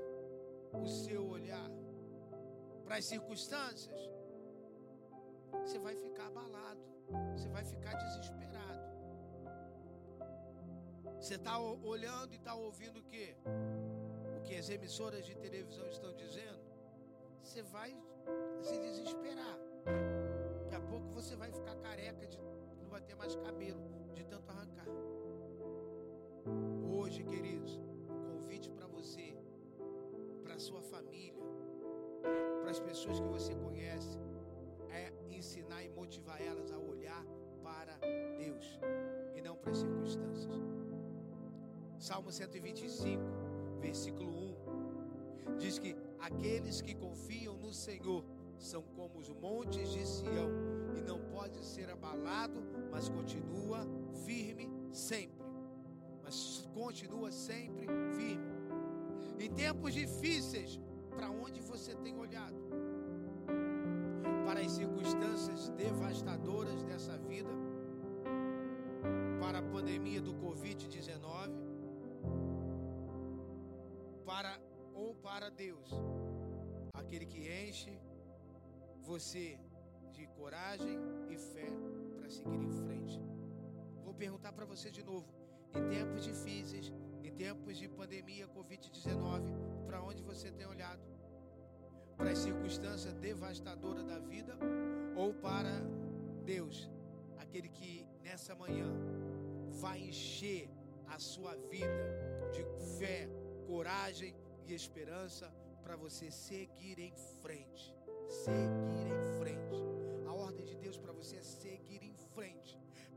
o 0.74 0.88
seu 0.88 1.24
olhar? 1.30 1.70
Para 2.84 2.96
as 2.96 3.06
circunstâncias? 3.06 4.00
Você 5.62 5.78
vai 5.78 5.96
ficar 5.96 6.26
abalado, 6.28 6.82
você 7.36 7.48
vai 7.50 7.64
ficar 7.64 7.94
desesperado. 7.94 8.88
Você 11.22 11.36
está 11.36 11.60
olhando 11.60 12.34
e 12.34 12.38
está 12.38 12.56
ouvindo 12.56 13.02
o 13.02 13.04
que? 13.04 13.36
O 14.38 14.42
que 14.42 14.56
as 14.56 14.68
emissoras 14.68 15.24
de 15.24 15.36
televisão 15.36 15.88
estão 15.90 16.12
dizendo? 16.16 16.60
Você 17.44 17.62
vai 17.62 17.96
se 18.62 18.80
desesperar. 18.80 19.60
Daqui 20.64 20.76
a 20.76 20.82
pouco 20.82 21.08
você 21.12 21.36
vai 21.36 21.52
ficar 21.52 21.76
careca, 21.76 22.26
de, 22.26 22.40
não 22.88 22.92
vai 22.92 23.02
ter 23.02 23.16
mais 23.16 23.36
cabelo 23.36 23.82
de 24.16 24.24
tanto 24.24 24.50
arrancar. 24.50 24.88
Hoje, 26.90 27.22
queridos, 27.22 27.78
convite 28.32 28.72
para 28.72 28.88
você, 28.88 29.36
para 30.42 30.58
sua 30.58 30.82
família, 30.82 31.44
para 32.62 32.72
as 32.72 32.80
pessoas 32.80 33.20
que 33.20 33.28
você 33.28 33.54
conhece, 33.56 34.18
é 34.90 35.12
ensinar 35.30 35.84
e 35.84 35.90
motivar 35.90 36.42
elas 36.42 36.72
a 36.72 36.78
olhar 36.78 37.26
para 37.62 37.98
Deus 38.38 38.80
e 39.36 39.42
não 39.42 39.58
para 39.58 39.72
as 39.72 39.80
circunstâncias. 39.80 40.54
Salmo 42.00 42.32
125, 42.32 43.22
versículo 43.82 44.32
1, 45.52 45.58
diz 45.58 45.78
que 45.78 45.94
aqueles 46.20 46.82
que 46.82 46.96
confiam 46.96 47.58
no 47.58 47.74
Senhor 47.74 48.24
são 48.58 48.82
como 48.82 49.20
os 49.20 49.30
montes 49.30 49.92
de 49.92 50.08
Sião 50.08 50.87
e 50.98 51.02
não 51.02 51.20
pode 51.20 51.64
ser 51.64 51.90
abalado, 51.90 52.62
mas 52.92 53.10
continua 53.10 53.86
firme 54.26 54.70
sempre 54.92 55.48
mas 56.28 56.68
continua 56.74 57.32
sempre 57.32 57.88
firme. 58.18 58.52
Em 59.40 59.50
tempos 59.50 59.94
difíceis, 59.94 60.78
para 61.16 61.30
onde 61.30 61.62
você 61.62 61.96
tem 61.96 62.18
olhado? 62.18 62.62
Para 64.46 64.60
as 64.60 64.72
circunstâncias 64.74 65.70
devastadoras 65.70 66.84
dessa 66.84 67.18
vida? 67.18 67.50
Para 69.40 69.60
a 69.60 69.62
pandemia 69.62 70.22
do 70.22 70.34
Covid-19? 70.34 71.50
Para 74.26 74.60
ou 74.94 75.16
para 75.16 75.50
Deus? 75.50 75.90
Aquele 76.94 77.26
que 77.26 77.40
enche 77.40 77.98
você 79.02 79.58
de 80.18 80.26
coragem 80.40 80.98
e 81.30 81.38
fé 81.38 81.70
para 82.18 82.28
seguir 82.28 82.62
em 82.70 82.72
frente. 82.84 83.22
Vou 84.04 84.14
perguntar 84.14 84.52
para 84.52 84.66
você 84.66 84.90
de 84.90 85.04
novo 85.04 85.28
em 85.76 85.84
tempos 85.96 86.24
difíceis, 86.24 86.92
em 87.24 87.32
tempos 87.32 87.78
de 87.78 87.88
pandemia 87.88 88.48
Covid-19, 88.48 89.44
para 89.86 90.02
onde 90.02 90.24
você 90.24 90.52
tem 90.52 90.66
olhado? 90.66 91.04
Para 92.18 92.32
as 92.32 92.40
circunstâncias 92.40 93.14
devastadoras 93.14 94.06
da 94.06 94.18
vida 94.18 94.58
ou 95.16 95.36
para 95.36 95.76
Deus, 96.44 96.90
aquele 97.38 97.70
que 97.70 98.08
nessa 98.24 98.56
manhã 98.56 98.90
vai 99.84 100.00
encher 100.00 100.68
a 101.08 101.20
sua 101.20 101.56
vida 101.74 102.04
de 102.56 102.64
fé, 102.98 103.30
coragem 103.68 104.36
e 104.66 104.74
esperança 104.74 105.54
para 105.84 105.96
você 105.96 106.32
seguir 106.32 106.98
em 106.98 107.14
frente. 107.44 107.96
Seguir 108.28 109.08
em 109.08 109.10
frente. 109.10 109.27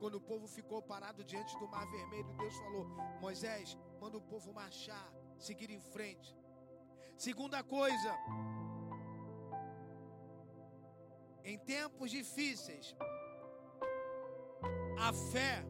Quando 0.00 0.14
o 0.14 0.20
povo 0.20 0.46
ficou 0.48 0.80
parado 0.80 1.22
diante 1.22 1.58
do 1.58 1.68
Mar 1.68 1.86
Vermelho, 1.90 2.32
Deus 2.38 2.56
falou: 2.56 2.84
Moisés, 3.20 3.76
manda 4.00 4.16
o 4.16 4.22
povo 4.22 4.52
marchar, 4.52 5.12
seguir 5.38 5.70
em 5.70 5.80
frente. 5.80 6.34
Segunda 7.18 7.62
coisa, 7.62 8.12
em 11.44 11.58
tempos 11.58 12.10
difíceis, 12.10 12.96
a 14.98 15.12
fé 15.12 15.62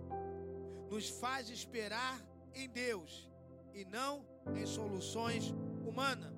nos 0.89 1.09
faz 1.09 1.51
esperar 1.51 2.17
em 2.55 2.69
Deus 2.69 3.29
e 3.75 3.85
não 3.85 4.25
em 4.55 4.65
soluções 4.65 5.53
humanas. 5.85 6.33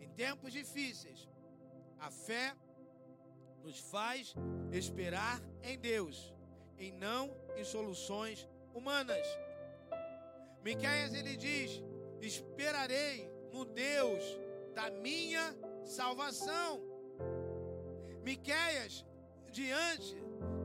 Em 0.00 0.08
tempos 0.10 0.52
difíceis, 0.52 1.28
a 1.98 2.08
fé 2.10 2.56
nos 3.64 3.80
faz 3.80 4.34
esperar 4.70 5.40
em 5.62 5.78
Deus 5.78 6.33
e 6.78 6.90
não 6.92 7.36
em 7.56 7.64
soluções 7.64 8.48
humanas. 8.74 9.26
Miqueias 10.62 11.14
ele 11.14 11.36
diz: 11.36 11.82
"Esperarei 12.20 13.30
no 13.52 13.64
Deus 13.64 14.22
da 14.74 14.90
minha 14.90 15.54
salvação". 15.84 16.82
Miqueias, 18.22 19.04
diante 19.50 20.16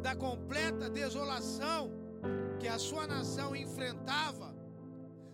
da 0.01 0.15
completa 0.15 0.89
desolação 0.89 1.91
que 2.59 2.67
a 2.67 2.79
sua 2.79 3.05
nação 3.05 3.55
enfrentava, 3.55 4.55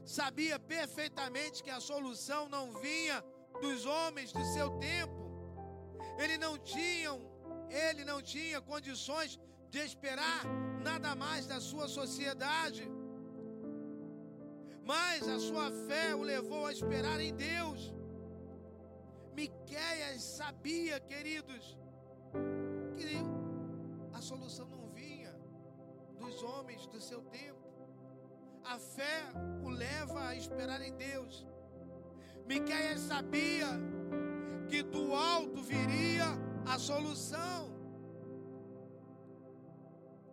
sabia 0.03 0.59
perfeitamente 0.59 1.63
que 1.63 1.69
a 1.69 1.79
solução 1.79 2.47
não 2.49 2.73
vinha 2.79 3.23
dos 3.61 3.85
homens 3.85 4.31
de 4.31 4.43
seu 4.53 4.69
tempo. 4.77 5.25
Ele 6.17 6.38
não 6.38 6.57
tinha, 6.57 7.11
ele 7.69 8.03
não 8.03 8.21
tinha 8.21 8.61
condições 8.61 9.39
de 9.69 9.79
esperar 9.79 10.41
nada 10.89 11.15
mais 11.15 11.48
da 11.52 11.60
sua 11.60 11.88
sociedade. 11.88 12.84
Mas 14.91 15.28
a 15.36 15.39
sua 15.39 15.67
fé 15.88 16.08
o 16.15 16.21
levou 16.21 16.63
a 16.67 16.71
esperar 16.71 17.19
em 17.19 17.34
Deus. 17.34 17.93
Miqueias 19.34 20.21
sabia, 20.21 21.00
queridos, 21.00 21.78
que 22.95 23.17
a 24.13 24.21
solução 24.21 24.67
não 24.76 24.88
vinha 25.00 25.34
dos 26.19 26.43
homens 26.43 26.86
do 26.93 27.02
seu 27.02 27.21
tempo. 27.39 27.65
A 28.63 28.78
fé 28.78 29.17
o 29.63 29.69
leva 29.69 30.19
a 30.30 30.36
esperar 30.36 30.82
em 30.82 30.93
Deus. 30.95 31.45
Miqueias 32.48 33.02
sabia 33.02 33.67
que 34.69 34.82
do 34.84 35.13
alto 35.15 35.62
viria 35.63 36.28
a 36.74 36.78
solução. 36.78 37.74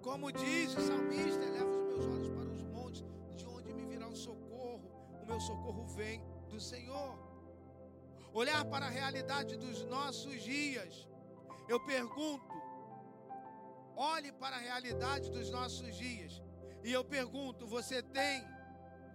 Como 0.03 0.33
diz 0.33 0.75
o 0.75 0.81
salmista, 0.81 1.45
eleva 1.45 1.71
os 1.71 1.85
meus 1.87 2.07
olhos 2.07 2.29
para 2.31 2.49
os 2.49 2.63
montes, 2.65 3.05
de 3.37 3.47
onde 3.47 3.73
me 3.73 3.85
virá 3.87 4.09
o 4.09 4.17
socorro. 4.17 4.91
O 5.23 5.27
meu 5.27 5.41
socorro 5.41 5.87
vem 5.87 6.21
do 6.49 6.59
Senhor. 6.61 7.17
Olhar 8.35 8.65
para 8.65 8.87
a 8.87 8.89
realidade 8.89 9.57
dos 9.57 9.85
nossos 9.85 10.43
dias. 10.43 11.09
Eu 11.69 11.79
pergunto, 11.87 12.53
olhe 13.97 14.33
para 14.33 14.57
a 14.57 14.59
realidade 14.59 15.31
dos 15.31 15.51
nossos 15.51 15.95
dias. 15.95 16.43
E 16.83 16.93
eu 16.93 17.05
pergunto, 17.05 17.65
você 17.65 18.03
tem, 18.03 18.45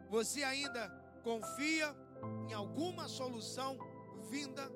você 0.09 0.41
ainda 0.43 0.89
confia 1.21 1.93
em 2.47 2.53
alguma 2.53 3.09
solução 3.09 3.77
vinda 4.29 4.71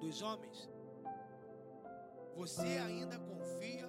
dos 0.00 0.22
homens? 0.22 0.70
Você 2.34 2.78
ainda 2.78 3.18
confia 3.18 3.83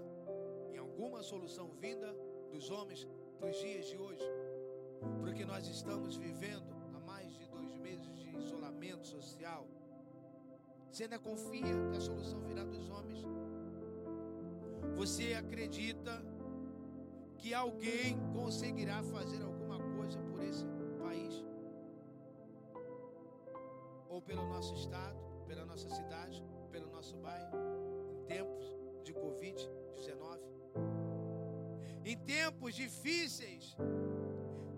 alguma 0.95 1.21
solução 1.21 1.67
vinda 1.81 2.15
dos 2.49 2.69
homens 2.69 3.05
para 3.37 3.49
os 3.49 3.57
dias 3.57 3.85
de 3.87 3.97
hoje, 3.97 4.23
porque 5.19 5.43
nós 5.43 5.67
estamos 5.67 6.15
vivendo 6.15 6.73
isolamento 8.39 9.05
social? 9.05 9.67
Você 10.89 11.03
ainda 11.03 11.19
confia 11.19 11.89
que 11.91 11.97
a 11.97 11.99
solução 11.99 12.39
virá 12.45 12.63
dos 12.63 12.89
homens? 12.89 13.25
Você 14.95 15.33
acredita 15.33 16.23
que 17.37 17.53
alguém 17.53 18.17
conseguirá 18.33 19.03
fazer 19.03 19.41
alguma 19.43 19.77
coisa 19.97 20.17
por 20.21 20.41
esse 20.41 20.65
país? 20.97 21.45
Ou 24.07 24.21
pelo 24.21 24.47
nosso 24.47 24.73
estado, 24.75 25.19
pela 25.45 25.65
nossa 25.65 25.89
cidade, 25.89 26.41
pelo 26.71 26.89
nosso 26.89 27.17
bairro, 27.17 27.57
em 28.13 28.25
tempos 28.27 28.63
de 29.03 29.13
Covid-19? 29.13 30.64
Em 32.05 32.17
tempos 32.17 32.75
difíceis, 32.75 33.75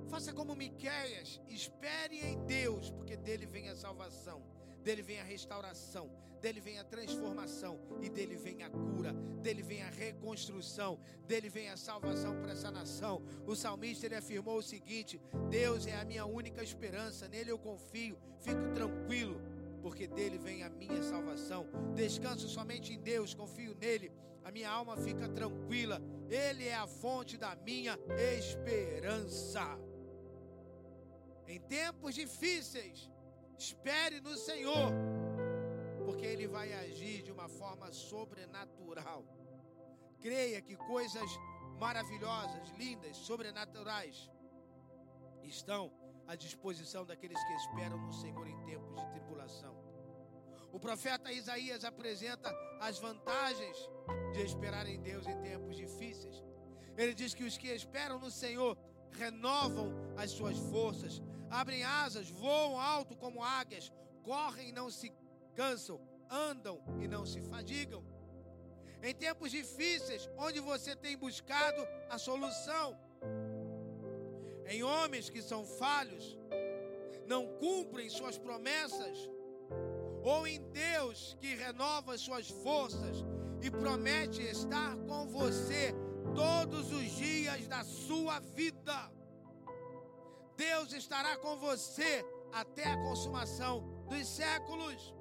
faça 0.10 0.34
como 0.34 0.56
Miqueias, 0.56 1.42
espere 1.50 2.20
em 2.26 2.46
Deus, 2.46 2.90
porque 2.90 3.18
dele 3.18 3.46
vem 3.46 3.70
a 3.70 3.76
salvação 3.76 4.42
dele 4.88 5.02
vem 5.02 5.20
a 5.20 5.24
restauração, 5.24 6.10
dele 6.42 6.62
vem 6.62 6.80
a 6.80 6.84
transformação 6.86 7.78
e 8.02 8.10
dele 8.10 8.38
vem 8.38 8.64
a 8.64 8.70
cura, 8.70 9.12
dele 9.42 9.62
vem 9.62 9.82
a 9.84 9.90
reconstrução, 9.90 10.98
dele 11.28 11.50
vem 11.50 11.70
a 11.70 11.76
salvação 11.76 12.40
para 12.40 12.54
essa 12.54 12.72
nação. 12.72 13.22
O 13.46 13.54
salmista 13.54 14.06
ele 14.06 14.16
afirmou 14.16 14.58
o 14.60 14.64
seguinte: 14.64 15.20
Deus 15.50 15.86
é 15.86 15.96
a 16.00 16.06
minha 16.06 16.26
única 16.26 16.64
esperança, 16.64 17.28
nele 17.28 17.52
eu 17.52 17.60
confio, 17.60 18.18
fico 18.40 18.72
tranquilo, 18.74 19.42
porque 19.82 20.08
dele 20.08 20.38
vem 20.38 20.64
a 20.64 20.70
minha 20.70 21.04
salvação. 21.04 21.68
Descanso 21.94 22.48
somente 22.48 22.94
em 22.94 23.02
Deus, 23.02 23.34
confio 23.34 23.76
nele. 23.76 24.10
A 24.46 24.52
minha 24.52 24.70
alma 24.70 24.96
fica 24.96 25.28
tranquila, 25.28 26.02
ele 26.30 26.68
é 26.68 26.76
a 26.76 26.88
fonte 26.88 27.38
da 27.38 27.56
minha 27.56 27.98
esperança. 28.38 29.66
Em 31.48 31.60
tempos 31.62 32.16
difíceis, 32.16 33.10
Espere 33.58 34.22
no 34.22 34.38
Senhor, 34.38 34.92
porque 36.06 36.26
Ele 36.26 36.48
vai 36.48 36.72
agir 36.74 37.24
de 37.24 37.32
uma 37.32 37.50
forma 37.50 37.92
sobrenatural. 37.92 39.26
Creia 40.22 40.62
que 40.62 40.76
coisas 40.76 41.30
maravilhosas, 41.80 42.70
lindas, 42.78 43.18
sobrenaturais 43.18 44.30
estão 45.42 45.92
à 46.28 46.36
disposição 46.36 47.04
daqueles 47.04 47.44
que 47.44 47.54
esperam 47.54 47.98
no 47.98 48.14
Senhor 48.14 48.48
em 48.48 48.64
tempos 48.66 48.96
de 48.96 49.10
tribulação. 49.10 49.87
O 50.72 50.80
profeta 50.80 51.32
Isaías 51.32 51.84
apresenta 51.84 52.54
as 52.80 53.00
vantagens 53.00 53.78
de 54.34 54.42
esperar 54.42 54.88
em 54.88 55.00
Deus 55.02 55.26
em 55.26 55.42
tempos 55.42 55.76
difíceis. 55.76 56.44
Ele 56.98 57.14
diz 57.14 57.34
que 57.34 57.44
os 57.44 57.58
que 57.58 57.68
esperam 57.68 58.20
no 58.20 58.30
Senhor 58.30 58.78
renovam 59.12 59.94
as 60.18 60.32
suas 60.32 60.58
forças, 60.58 61.22
abrem 61.50 61.84
asas, 61.84 62.30
voam 62.30 62.80
alto 62.80 63.16
como 63.16 63.44
águias, 63.44 63.92
correm 64.24 64.70
e 64.70 64.72
não 64.72 64.90
se 64.90 65.12
cansam, 65.56 66.00
andam 66.30 66.82
e 67.00 67.08
não 67.08 67.26
se 67.26 67.42
fadigam. 67.42 68.04
Em 69.02 69.14
tempos 69.14 69.52
difíceis, 69.52 70.30
onde 70.38 70.60
você 70.60 70.96
tem 70.96 71.16
buscado 71.16 71.82
a 72.10 72.18
solução, 72.18 72.98
em 74.66 74.84
homens 74.84 75.30
que 75.30 75.42
são 75.42 75.66
falhos, 75.66 76.38
não 77.26 77.48
cumprem 77.58 78.10
suas 78.10 78.38
promessas, 78.38 79.30
ou 80.28 80.46
em 80.46 80.60
Deus 80.72 81.38
que 81.40 81.56
renova 81.56 82.18
suas 82.18 82.50
forças 82.50 83.24
e 83.62 83.72
promete 83.72 84.42
estar 84.42 84.98
com 85.08 85.26
você 85.28 85.94
todos 86.36 86.92
os 86.92 87.12
dias 87.12 87.66
da 87.68 87.84
sua 87.86 88.40
vida. 88.40 89.10
Deus 90.58 90.92
estará 90.92 91.38
com 91.38 91.56
você 91.56 92.26
até 92.52 92.84
a 92.84 92.98
consumação 92.98 93.88
dos 94.10 94.28
séculos. 94.28 95.16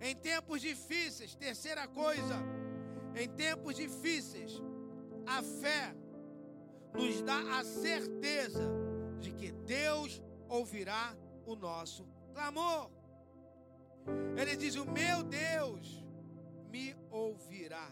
Em 0.00 0.14
tempos 0.14 0.60
difíceis, 0.60 1.34
terceira 1.34 1.88
coisa, 1.88 2.36
em 3.16 3.28
tempos 3.28 3.74
difíceis, 3.74 4.62
a 5.26 5.42
fé 5.42 5.92
nos 6.94 7.20
dá 7.22 7.58
a 7.58 7.64
certeza 7.64 8.62
de 9.18 9.32
que 9.32 9.50
Deus 9.50 10.22
ouvirá 10.48 11.16
o 11.44 11.56
nosso 11.56 12.06
clamor. 12.32 12.99
Ele 14.36 14.56
diz: 14.56 14.76
O 14.76 14.84
meu 14.84 15.22
Deus 15.22 16.04
me 16.70 16.96
ouvirá. 17.10 17.90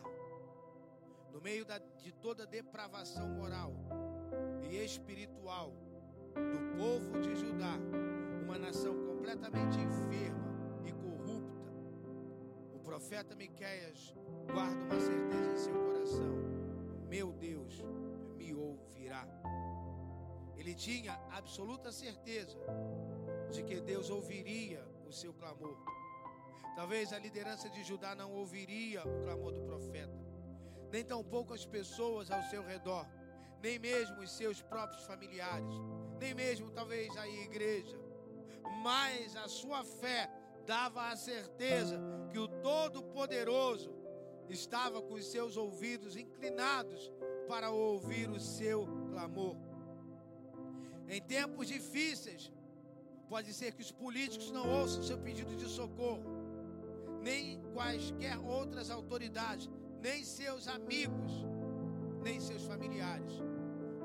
No 1.32 1.40
meio 1.40 1.64
da, 1.64 1.78
de 1.78 2.12
toda 2.12 2.46
depravação 2.46 3.28
moral, 3.28 3.72
e 4.70 4.76
espiritual 4.84 5.72
do 6.34 6.76
povo 6.76 7.20
de 7.20 7.34
Judá, 7.34 7.76
uma 8.42 8.58
nação 8.58 8.94
completamente 9.06 9.78
enferma 9.78 10.48
e 10.84 10.92
corrupta, 10.92 11.70
o 12.74 12.78
profeta 12.80 13.34
Miqueias 13.34 14.14
guarda 14.52 14.84
uma 14.84 15.00
certeza 15.00 15.52
em 15.52 15.56
seu 15.56 15.74
coração: 15.74 16.34
meu 17.08 17.32
Deus 17.32 17.84
me 18.36 18.54
ouvirá. 18.54 19.26
Ele 20.56 20.74
tinha 20.74 21.14
absoluta 21.30 21.92
certeza 21.92 22.58
de 23.50 23.62
que 23.62 23.80
Deus 23.80 24.10
ouviria 24.10 24.84
o 25.06 25.12
seu 25.12 25.32
clamor. 25.32 25.97
Talvez 26.78 27.12
a 27.12 27.18
liderança 27.18 27.68
de 27.68 27.82
Judá 27.82 28.14
não 28.14 28.30
ouviria 28.32 29.00
o 29.02 29.22
clamor 29.24 29.52
do 29.52 29.62
profeta, 29.70 30.18
nem 30.92 31.04
tampouco 31.12 31.52
as 31.52 31.64
pessoas 31.76 32.30
ao 32.30 32.42
seu 32.50 32.62
redor 32.72 33.04
nem 33.62 33.78
mesmo 33.78 34.20
os 34.20 34.30
seus 34.30 34.62
próprios 34.62 35.04
familiares, 35.04 35.74
nem 36.20 36.34
mesmo 36.34 36.70
talvez 36.70 37.16
a 37.16 37.26
igreja, 37.28 37.98
mas 38.82 39.34
a 39.36 39.48
sua 39.48 39.82
fé 39.84 40.30
dava 40.66 41.08
a 41.08 41.16
certeza 41.16 41.98
que 42.30 42.38
o 42.38 42.48
Todo-Poderoso 42.48 43.90
estava 44.48 45.02
com 45.02 45.14
os 45.14 45.26
seus 45.26 45.56
ouvidos 45.56 46.16
inclinados 46.16 47.10
para 47.48 47.70
ouvir 47.70 48.30
o 48.30 48.40
seu 48.40 48.86
clamor. 49.10 49.56
Em 51.08 51.20
tempos 51.20 51.66
difíceis, 51.66 52.52
pode 53.28 53.52
ser 53.52 53.72
que 53.72 53.82
os 53.82 53.90
políticos 53.90 54.50
não 54.50 54.68
ouçam 54.80 55.02
seu 55.02 55.18
pedido 55.18 55.56
de 55.56 55.66
socorro, 55.66 56.37
nem 57.22 57.60
quaisquer 57.74 58.38
outras 58.38 58.90
autoridades, 58.90 59.68
nem 60.00 60.24
seus 60.24 60.68
amigos, 60.68 61.44
nem 62.22 62.40
seus 62.40 62.64
familiares. 62.64 63.32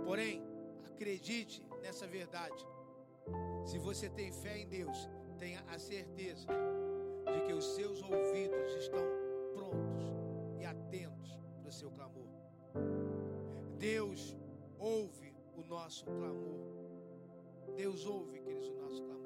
Porém, 0.06 0.44
acredite 0.86 1.66
nessa 1.82 2.08
verdade. 2.08 2.66
Se 3.66 3.78
você 3.78 4.10
tem 4.10 4.32
fé 4.32 4.60
em 4.60 4.68
Deus, 4.68 5.10
tenha 5.38 5.64
a 5.68 5.80
certeza 5.80 6.48
de 7.34 7.42
que 7.46 7.54
os 7.54 7.66
seus 7.76 8.02
ouvidos 8.02 8.76
estão 8.76 9.04
prontos 9.54 10.04
e 10.60 10.66
atentos 10.66 11.40
para 11.60 11.70
o 11.70 11.72
seu 11.72 11.92
clamor. 11.92 12.28
Deus 13.78 14.38
ouve 14.78 15.34
o 15.56 15.64
nosso 15.64 16.06
clamor. 16.06 16.74
Deus 17.76 18.06
ouve, 18.06 18.40
queridos, 18.40 18.70
o 18.70 18.74
nosso 18.76 19.02
clamor. 19.04 19.23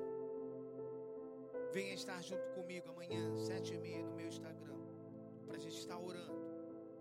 Venha 1.73 1.93
estar 1.93 2.21
junto 2.23 2.47
comigo 2.51 2.89
amanhã, 2.89 3.35
sete 3.35 3.73
e 3.73 3.77
meia, 3.77 4.01
no 4.01 4.15
meu 4.15 4.27
Instagram, 4.27 4.77
para 5.45 5.57
a 5.57 5.59
gente 5.59 5.77
estar 5.77 5.99
orando. 5.99 6.47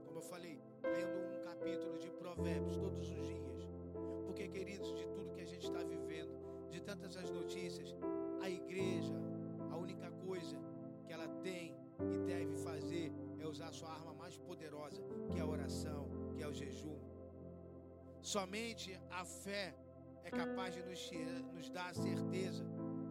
Como 0.05 0.19
eu 0.19 0.23
falei, 0.23 0.61
lendo 0.83 1.19
um 1.35 1.41
capítulo 1.43 1.97
de 1.99 2.11
Provérbios 2.11 2.77
todos 2.77 3.09
os 3.09 3.27
dias. 3.27 3.69
Porque, 4.27 4.49
queridos, 4.49 4.93
de 4.93 5.07
tudo 5.07 5.33
que 5.33 5.41
a 5.41 5.47
gente 5.47 5.65
está 5.65 5.83
vivendo, 5.85 6.35
de 6.69 6.81
tantas 6.81 7.17
as 7.17 7.31
notícias, 7.31 7.95
a 8.43 8.51
igreja, 8.51 9.15
a 9.71 9.77
única 9.77 10.11
coisa 10.27 10.59
que 11.07 11.13
ela 11.13 11.29
tem 11.43 11.77
e 12.13 12.19
deve 12.19 12.57
fazer 12.57 13.13
é 13.39 13.47
usar 13.47 13.69
a 13.69 13.73
sua 13.73 13.91
arma 13.91 14.15
mais 14.15 14.37
poderosa, 14.37 15.01
que 15.31 15.39
é 15.39 15.43
a 15.43 15.47
oração, 15.47 16.11
que 16.35 16.43
é 16.43 16.49
o 16.49 16.53
jejum. 16.53 16.99
Somente 18.21 19.01
a 19.11 19.25
fé 19.25 19.75
é 20.25 20.31
capaz 20.31 20.75
de 20.75 20.83
nos, 20.83 21.11
nos 21.55 21.71
dar 21.71 21.91
a 21.91 21.95
certeza 21.95 22.65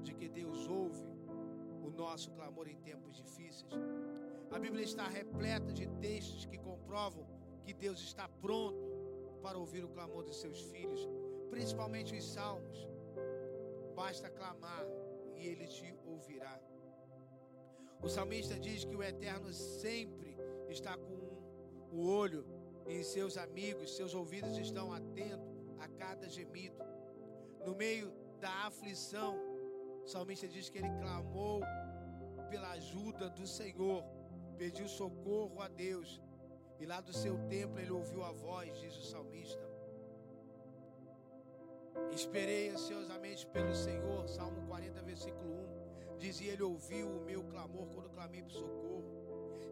de 0.03 0.13
que 0.13 0.27
Deus 0.27 0.67
ouve 0.67 1.14
o 1.85 1.91
nosso 1.91 2.31
clamor 2.31 2.67
em 2.67 2.77
tempos 2.77 3.15
difíceis. 3.15 3.71
A 4.51 4.59
Bíblia 4.59 4.83
está 4.83 5.07
repleta 5.07 5.71
de 5.71 5.87
textos 5.99 6.45
que 6.45 6.57
comprovam 6.57 7.25
que 7.63 7.73
Deus 7.73 7.99
está 7.99 8.27
pronto 8.27 8.95
para 9.41 9.57
ouvir 9.57 9.83
o 9.83 9.89
clamor 9.89 10.23
dos 10.23 10.37
seus 10.37 10.61
filhos, 10.71 11.07
principalmente 11.49 12.15
os 12.15 12.25
salmos. 12.25 12.87
Basta 13.95 14.29
clamar 14.29 14.85
e 15.35 15.47
ele 15.47 15.67
te 15.67 15.95
ouvirá. 16.05 16.59
O 18.01 18.09
salmista 18.09 18.59
diz 18.59 18.83
que 18.83 18.95
o 18.95 19.03
Eterno 19.03 19.51
sempre 19.53 20.37
está 20.69 20.97
com 20.97 21.15
o 21.91 22.07
olho 22.07 22.45
em 22.87 23.03
seus 23.03 23.37
amigos, 23.37 23.95
seus 23.95 24.13
ouvidos 24.13 24.57
estão 24.57 24.91
atentos 24.93 25.55
a 25.79 25.87
cada 25.87 26.29
gemido. 26.29 26.77
No 27.65 27.75
meio 27.75 28.13
da 28.39 28.67
aflição, 28.67 29.54
o 30.05 30.07
salmista 30.07 30.47
diz 30.47 30.69
que 30.69 30.77
ele 30.77 30.89
clamou 31.01 31.61
pela 32.49 32.71
ajuda 32.71 33.27
do 33.29 33.47
Senhor, 33.47 34.03
pediu 34.55 34.87
socorro 34.87 35.59
a 35.61 35.67
Deus 35.67 36.21
e 36.79 36.85
lá 36.85 37.01
do 37.01 37.11
seu 37.11 37.37
templo 37.47 37.79
ele 37.79 37.91
ouviu 37.91 38.23
a 38.23 38.31
voz, 38.31 38.79
diz 38.79 38.95
o 38.95 39.03
salmista. 39.03 39.65
Esperei 42.11 42.69
ansiosamente 42.69 43.47
pelo 43.47 43.73
Senhor, 43.73 44.27
Salmo 44.27 44.61
40, 44.67 45.01
versículo 45.01 45.51
1. 46.13 46.17
Dizia 46.19 46.53
ele: 46.53 46.63
ouviu 46.63 47.07
o 47.09 47.25
meu 47.25 47.43
clamor 47.43 47.87
quando 47.87 48.09
clamei 48.09 48.43
por 48.43 48.51
socorro. 48.51 49.03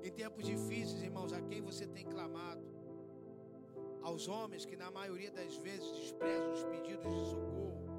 Em 0.04 0.12
tempos 0.12 0.46
difíceis, 0.46 1.02
irmãos, 1.04 1.32
a 1.32 1.42
quem 1.42 1.62
você 1.62 1.86
tem 1.86 2.06
clamado? 2.06 2.66
Aos 4.02 4.28
homens 4.28 4.66
que, 4.66 4.76
na 4.76 4.90
maioria 4.92 5.32
das 5.32 5.56
vezes, 5.58 5.90
desprezam 5.96 6.52
os 6.54 6.64
pedidos 6.64 7.14
de 7.14 7.30
socorro? 7.30 7.93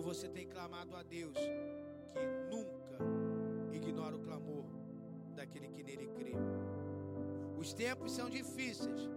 Ou 0.00 0.04
você 0.04 0.30
tem 0.30 0.46
clamado 0.46 0.96
a 0.96 1.02
Deus, 1.02 1.34
que 1.34 2.56
nunca 2.56 2.96
ignora 3.70 4.16
o 4.16 4.20
clamor 4.20 4.64
daquele 5.36 5.68
que 5.68 5.82
nele 5.82 6.06
crê? 6.16 6.32
Os 7.58 7.74
tempos 7.74 8.12
são 8.12 8.30
difíceis. 8.30 9.10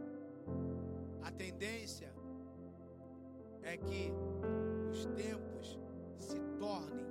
A 1.22 1.32
tendência 1.32 2.14
é 3.62 3.78
que 3.78 4.12
os 4.92 5.06
tempos 5.16 5.80
se 6.20 6.38
tornem 6.60 7.08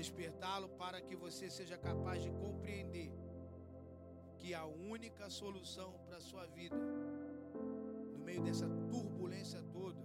Despertá-lo 0.00 0.68
para 0.82 0.98
que 1.06 1.14
você 1.14 1.50
seja 1.50 1.76
capaz 1.76 2.22
de 2.22 2.30
compreender 2.30 3.10
que 4.38 4.54
a 4.54 4.64
única 4.64 5.28
solução 5.28 5.88
para 6.06 6.16
a 6.16 6.20
sua 6.28 6.46
vida, 6.46 6.78
no 8.12 8.18
meio 8.18 8.42
dessa 8.46 8.66
turbulência 8.88 9.60
toda 9.78 10.02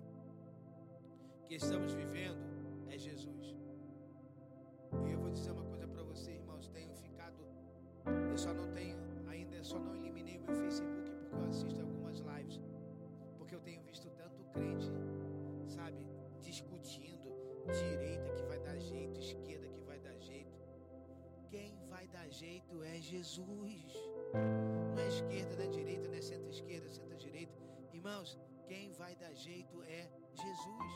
que 1.47 1.55
estamos 1.55 1.93
vivendo, 1.93 2.43
é 2.89 2.97
Jesus. 2.97 3.55
E 5.07 5.11
eu 5.13 5.19
vou 5.23 5.31
dizer 5.31 5.51
uma 5.51 5.63
coisa 5.63 5.87
para 5.87 6.03
você, 6.03 6.31
irmãos, 6.31 6.67
tenho 6.67 6.93
ficado, 6.95 7.41
eu 8.29 8.37
só 8.37 8.53
não 8.53 8.67
tenho, 8.73 8.97
ainda 9.29 9.63
só 9.63 9.79
não 9.79 9.95
eliminei 9.95 10.37
o 10.39 10.41
meu 10.41 10.55
Facebook 10.57 10.94
Dar 22.15 22.29
jeito 22.29 22.81
é 22.81 23.01
Jesus. 23.01 23.93
Não 24.95 25.03
é 25.03 25.07
esquerda, 25.09 25.53
não 25.57 25.63
é 25.65 25.67
direita, 25.67 26.07
não 26.07 26.15
é 26.15 26.21
centro-esquerda, 26.21 26.87
centro-direita. 26.89 27.53
Irmãos, 27.91 28.39
quem 28.69 28.93
vai 28.93 29.17
dar 29.17 29.33
jeito 29.33 29.83
é 29.83 30.09
Jesus. 30.33 30.93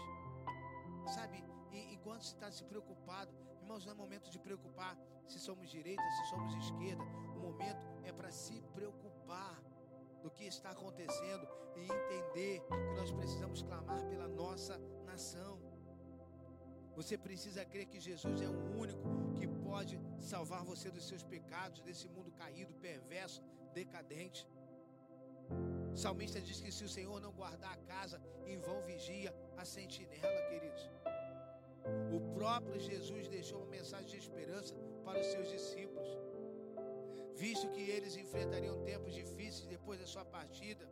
Sabe, 1.13 1.43
e, 1.73 1.93
enquanto 1.93 2.23
você 2.23 2.34
está 2.34 2.49
se 2.49 2.63
preocupado, 2.63 3.34
irmãos, 3.62 3.86
não 3.86 3.91
é 3.91 3.95
momento 3.95 4.32
de 4.32 4.39
preocupar 4.39 4.97
se 5.27 5.39
somos 5.39 5.69
direita, 5.69 6.01
se 6.01 6.29
somos 6.29 6.53
esquerda. 6.63 7.03
O 7.36 7.39
momento 7.39 7.86
é 8.05 8.13
para 8.13 8.32
se 8.32 8.62
preocupar 8.73 9.62
do 10.23 10.32
que 10.32 10.45
está 10.45 10.69
acontecendo 10.71 11.45
e 11.75 11.82
entender 11.84 12.62
que 12.62 12.93
nós 12.95 13.12
precisamos 13.12 13.62
clamar 13.62 14.05
pela 14.05 14.29
nossa 14.29 14.77
nação. 15.05 15.60
Você 16.95 17.17
precisa 17.17 17.65
crer 17.65 17.88
que 17.88 17.99
Jesus 17.99 18.41
é 18.41 18.47
o 18.47 18.79
único 18.79 19.34
que 19.36 19.59
pode 19.69 19.95
salvar 20.32 20.62
você 20.71 20.88
dos 20.95 21.08
seus 21.10 21.23
pecados, 21.34 21.82
desse 21.88 22.08
mundo 22.15 22.32
caído, 22.41 22.73
perverso, 22.88 23.41
decadente. 23.79 24.41
O 25.93 25.97
salmista 26.03 26.39
diz 26.47 26.60
que 26.63 26.71
se 26.77 26.84
o 26.84 26.93
Senhor 26.97 27.19
não 27.25 27.32
guardar 27.32 27.73
a 27.73 27.82
casa, 27.93 28.17
em 28.45 28.58
vão 28.67 28.79
vigia 28.82 29.34
a 29.58 29.65
sentinela, 29.65 30.41
queridos. 30.49 30.84
O 32.15 32.19
próprio 32.38 32.79
Jesus 32.79 33.27
deixou 33.27 33.60
uma 33.60 33.71
mensagem 33.77 34.10
de 34.13 34.17
esperança 34.17 34.75
para 35.05 35.19
os 35.19 35.27
seus 35.27 35.49
discípulos. 35.49 36.10
Visto 37.36 37.69
que 37.75 37.84
eles 37.95 38.15
enfrentariam 38.23 38.84
tempos 38.84 39.13
difíceis 39.13 39.67
depois 39.75 39.99
da 39.99 40.05
sua 40.05 40.25
partida, 40.25 40.86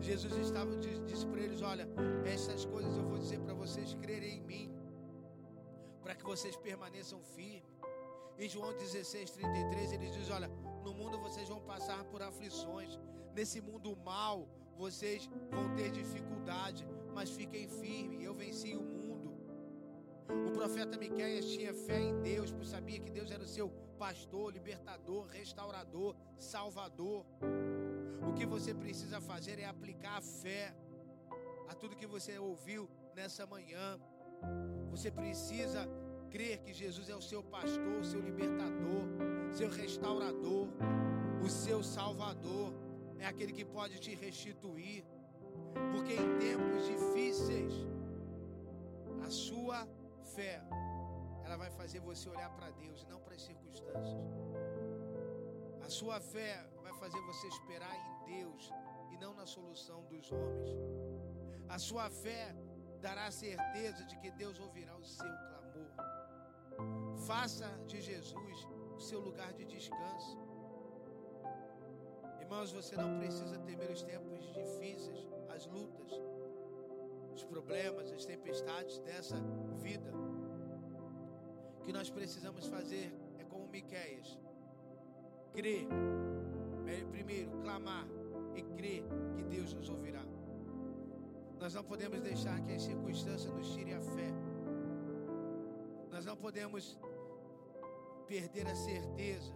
Jesus 0.00 0.34
estava 0.36 0.76
disse 0.76 1.26
para 1.26 1.40
eles: 1.40 1.60
Olha, 1.62 1.88
essas 2.24 2.64
coisas 2.64 2.96
eu 2.96 3.04
vou 3.04 3.18
dizer 3.18 3.40
para 3.40 3.54
vocês 3.54 3.94
crerem 3.94 4.38
em 4.38 4.42
mim 4.42 4.73
para 6.04 6.14
que 6.14 6.24
vocês 6.32 6.54
permaneçam 6.54 7.20
firmes. 7.34 7.64
Em 8.38 8.48
João 8.48 8.72
16, 8.76 9.30
33, 9.30 9.92
ele 9.92 10.10
diz: 10.10 10.30
Olha, 10.30 10.48
no 10.84 10.92
mundo 10.92 11.18
vocês 11.18 11.48
vão 11.48 11.60
passar 11.60 12.04
por 12.04 12.22
aflições, 12.22 12.98
nesse 13.34 13.60
mundo 13.60 13.96
mal 13.96 14.46
vocês 14.76 15.30
vão 15.50 15.74
ter 15.74 15.90
dificuldade, 15.90 16.86
mas 17.14 17.30
fiquem 17.30 17.66
firmes, 17.68 18.22
eu 18.22 18.34
venci 18.34 18.76
o 18.76 18.82
mundo. 18.82 19.32
O 20.48 20.50
profeta 20.50 20.98
Miqueias 20.98 21.46
tinha 21.46 21.72
fé 21.72 22.00
em 22.00 22.20
Deus, 22.20 22.52
pois 22.52 22.68
sabia 22.68 23.00
que 23.00 23.10
Deus 23.10 23.30
era 23.30 23.42
o 23.42 23.46
seu 23.46 23.70
pastor, 23.98 24.52
libertador, 24.52 25.26
restaurador, 25.26 26.14
salvador. 26.38 27.24
O 28.28 28.34
que 28.34 28.44
você 28.44 28.74
precisa 28.74 29.20
fazer 29.20 29.58
é 29.58 29.66
aplicar 29.66 30.16
a 30.18 30.22
fé 30.22 30.74
a 31.68 31.74
tudo 31.74 31.96
que 31.96 32.06
você 32.06 32.38
ouviu 32.38 32.90
nessa 33.14 33.46
manhã. 33.46 33.98
Você 34.90 35.10
precisa 35.10 35.88
crer 36.30 36.58
que 36.64 36.72
Jesus 36.72 37.08
é 37.08 37.16
o 37.16 37.22
seu 37.22 37.42
pastor, 37.42 38.00
o 38.00 38.04
seu 38.04 38.20
libertador, 38.20 39.04
seu 39.52 39.68
restaurador, 39.68 40.68
o 41.44 41.48
seu 41.48 41.82
salvador, 41.82 42.72
é 43.18 43.26
aquele 43.26 43.52
que 43.52 43.64
pode 43.64 43.98
te 43.98 44.14
restituir. 44.14 45.04
Porque 45.92 46.14
em 46.14 46.38
tempos 46.38 46.86
difíceis, 46.86 47.72
a 49.26 49.30
sua 49.30 49.86
fé, 50.34 50.62
ela 51.44 51.56
vai 51.56 51.70
fazer 51.70 52.00
você 52.00 52.28
olhar 52.28 52.50
para 52.56 52.70
Deus 52.70 53.02
e 53.02 53.06
não 53.06 53.20
para 53.20 53.34
as 53.34 53.42
circunstâncias. 53.42 54.24
A 55.82 55.88
sua 55.88 56.18
fé 56.20 56.66
vai 56.82 56.94
fazer 56.94 57.20
você 57.30 57.46
esperar 57.46 57.94
em 57.94 58.38
Deus 58.38 58.72
e 59.12 59.16
não 59.18 59.34
na 59.34 59.46
solução 59.46 60.04
dos 60.06 60.30
homens. 60.32 60.70
A 61.68 61.78
sua 61.78 62.08
fé 62.10 62.54
dará 63.04 63.30
certeza 63.30 64.02
de 64.06 64.16
que 64.16 64.30
Deus 64.30 64.58
ouvirá 64.58 64.96
o 64.96 65.04
seu 65.04 65.32
clamor. 65.48 65.90
Faça 67.26 67.68
de 67.86 68.00
Jesus 68.00 68.58
o 68.96 69.00
seu 69.08 69.20
lugar 69.20 69.52
de 69.52 69.66
descanso. 69.66 70.38
Irmãos, 72.40 72.72
você 72.72 72.96
não 72.96 73.18
precisa 73.18 73.58
temer 73.58 73.90
os 73.90 74.02
tempos 74.02 74.42
difíceis, 74.54 75.18
as 75.54 75.66
lutas, 75.66 76.12
os 77.34 77.44
problemas, 77.44 78.10
as 78.10 78.24
tempestades 78.24 78.98
dessa 79.00 79.36
vida. 79.86 80.10
O 81.78 81.82
que 81.82 81.92
nós 81.92 82.08
precisamos 82.08 82.66
fazer 82.68 83.12
é 83.38 83.44
como 83.44 83.68
Miqueias. 83.68 84.38
Crer. 85.52 85.86
Primeiro, 87.10 87.50
clamar 87.60 88.06
e 88.54 88.62
crer 88.78 89.04
que 89.34 89.42
Deus 89.42 89.74
nos 89.74 89.90
ouvirá. 89.90 90.24
Nós 91.64 91.72
não 91.72 91.82
podemos 91.82 92.20
deixar 92.20 92.60
que 92.60 92.72
as 92.74 92.82
circunstâncias 92.82 93.50
nos 93.50 93.72
tirem 93.72 93.94
a 93.94 94.00
fé. 94.02 94.30
Nós 96.10 96.26
não 96.26 96.36
podemos 96.36 96.98
perder 98.26 98.66
a 98.66 98.74
certeza 98.74 99.50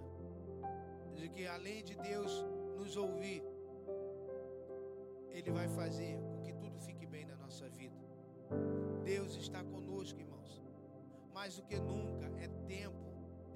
de 1.15 1.29
que 1.29 1.47
além 1.47 1.85
de 1.85 1.95
Deus 1.97 2.33
nos 2.79 2.97
ouvir, 2.97 3.43
Ele 5.29 5.51
vai 5.51 5.69
fazer 5.69 6.19
com 6.23 6.41
que 6.41 6.55
tudo 6.55 6.81
fique 6.81 7.05
bem 7.05 7.27
na 7.27 7.37
nossa 7.37 7.69
vida. 7.69 8.01
Deus 9.05 9.37
está 9.37 9.63
conosco, 9.63 10.19
irmãos. 10.19 10.63
Mais 11.35 11.57
do 11.57 11.63
que 11.63 11.79
nunca 11.79 12.27
é 12.43 12.49
tempo 12.67 13.05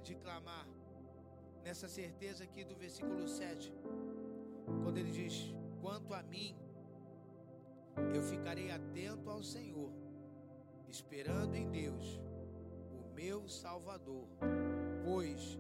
de 0.02 0.14
clamar. 0.14 0.68
Nessa 1.64 1.88
certeza 1.88 2.44
aqui 2.44 2.64
do 2.64 2.76
versículo 2.76 3.26
7, 3.26 3.72
quando 4.82 4.98
ele 4.98 5.10
diz: 5.10 5.54
Quanto 5.80 6.12
a 6.12 6.22
mim, 6.22 6.54
eu 8.14 8.22
ficarei 8.22 8.70
atento 8.70 9.28
ao 9.28 9.42
Senhor, 9.42 9.90
esperando 10.88 11.54
em 11.54 11.70
Deus, 11.70 12.20
o 12.90 13.14
meu 13.14 13.48
Salvador, 13.48 14.26
pois 15.04 15.58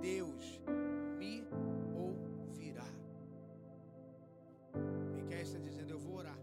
Deus 0.00 0.60
me 1.18 1.46
ouvirá. 1.94 2.86
Miquel 5.14 5.40
está 5.40 5.58
dizendo: 5.58 5.90
Eu 5.90 5.98
vou 5.98 6.16
orar, 6.16 6.38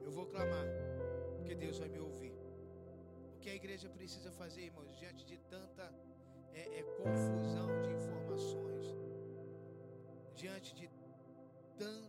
eu 0.00 0.10
vou 0.10 0.26
clamar, 0.26 0.66
porque 1.36 1.54
Deus 1.54 1.78
vai 1.78 1.88
me 1.88 1.98
ouvir. 1.98 2.32
O 3.36 3.40
que 3.40 3.50
a 3.50 3.54
igreja 3.54 3.88
precisa 3.88 4.30
fazer, 4.32 4.62
irmãos, 4.62 4.96
diante 4.98 5.24
de 5.24 5.38
tanta 5.38 5.92
é, 6.52 6.80
é, 6.80 6.82
confusão 6.82 7.68
de 7.82 7.90
informações, 7.92 8.96
diante 10.34 10.74
de 10.74 10.90
tanto 11.76 12.07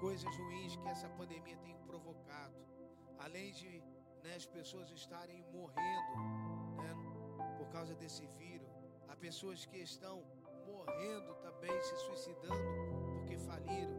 coisas 0.00 0.34
ruins 0.36 0.76
que 0.76 0.88
essa 0.88 1.08
pandemia 1.10 1.56
tem 1.58 1.76
provocado. 1.86 2.56
Além 3.18 3.52
de 3.52 3.82
né, 4.24 4.34
as 4.34 4.46
pessoas 4.46 4.90
estarem 4.90 5.44
morrendo 5.52 6.14
né, 6.82 6.92
por 7.58 7.68
causa 7.68 7.94
desse 7.94 8.26
vírus, 8.38 8.70
há 9.08 9.14
pessoas 9.14 9.66
que 9.66 9.76
estão 9.76 10.24
morrendo 10.66 11.34
também, 11.46 11.76
se 11.82 11.96
suicidando 12.06 12.70
porque 13.12 13.36
faliram. 13.38 13.98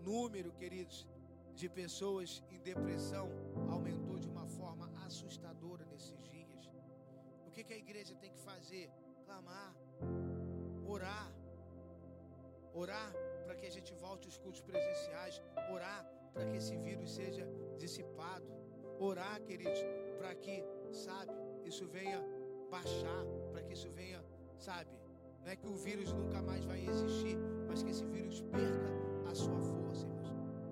Número, 0.00 0.52
queridos, 0.52 1.06
de 1.54 1.68
pessoas 1.68 2.42
em 2.50 2.58
depressão 2.60 3.28
aumentou 3.70 4.18
de 4.18 4.28
uma 4.28 4.46
forma 4.46 4.90
assustadora 5.04 5.84
nesses 5.84 6.20
dias. 6.30 6.70
O 7.46 7.50
que, 7.50 7.62
que 7.62 7.74
a 7.74 7.76
igreja 7.76 8.14
tem 8.16 8.32
que 8.32 8.40
fazer? 8.40 8.90
Clamar, 9.26 9.74
orar, 10.86 11.30
orar 12.74 13.12
para 13.44 13.54
que 13.54 13.66
a 13.66 13.70
gente 13.70 13.92
volte 13.94 14.26
aos 14.26 14.38
cultos 14.38 14.62
presenciais, 14.62 15.42
orar 15.70 16.06
para 16.32 16.46
que 16.46 16.56
esse 16.56 16.76
vírus 16.76 17.14
seja 17.14 17.46
dissipado, 17.78 18.46
orar, 18.98 19.40
queridos, 19.42 19.80
para 20.18 20.34
que, 20.34 20.64
sabe, 20.92 21.32
isso 21.64 21.86
venha 21.86 22.22
baixar, 22.70 23.24
para 23.50 23.62
que 23.62 23.72
isso 23.72 23.90
venha, 23.90 24.24
sabe, 24.58 24.90
não 25.44 25.50
é 25.50 25.56
que 25.56 25.66
o 25.66 25.74
vírus 25.74 26.12
nunca 26.12 26.40
mais 26.40 26.64
vai 26.64 26.80
existir, 26.86 27.36
mas 27.68 27.82
que 27.82 27.90
esse 27.90 28.04
vírus 28.06 28.40
perca 28.42 28.90
a 29.30 29.34
sua 29.34 29.60
força 29.60 30.06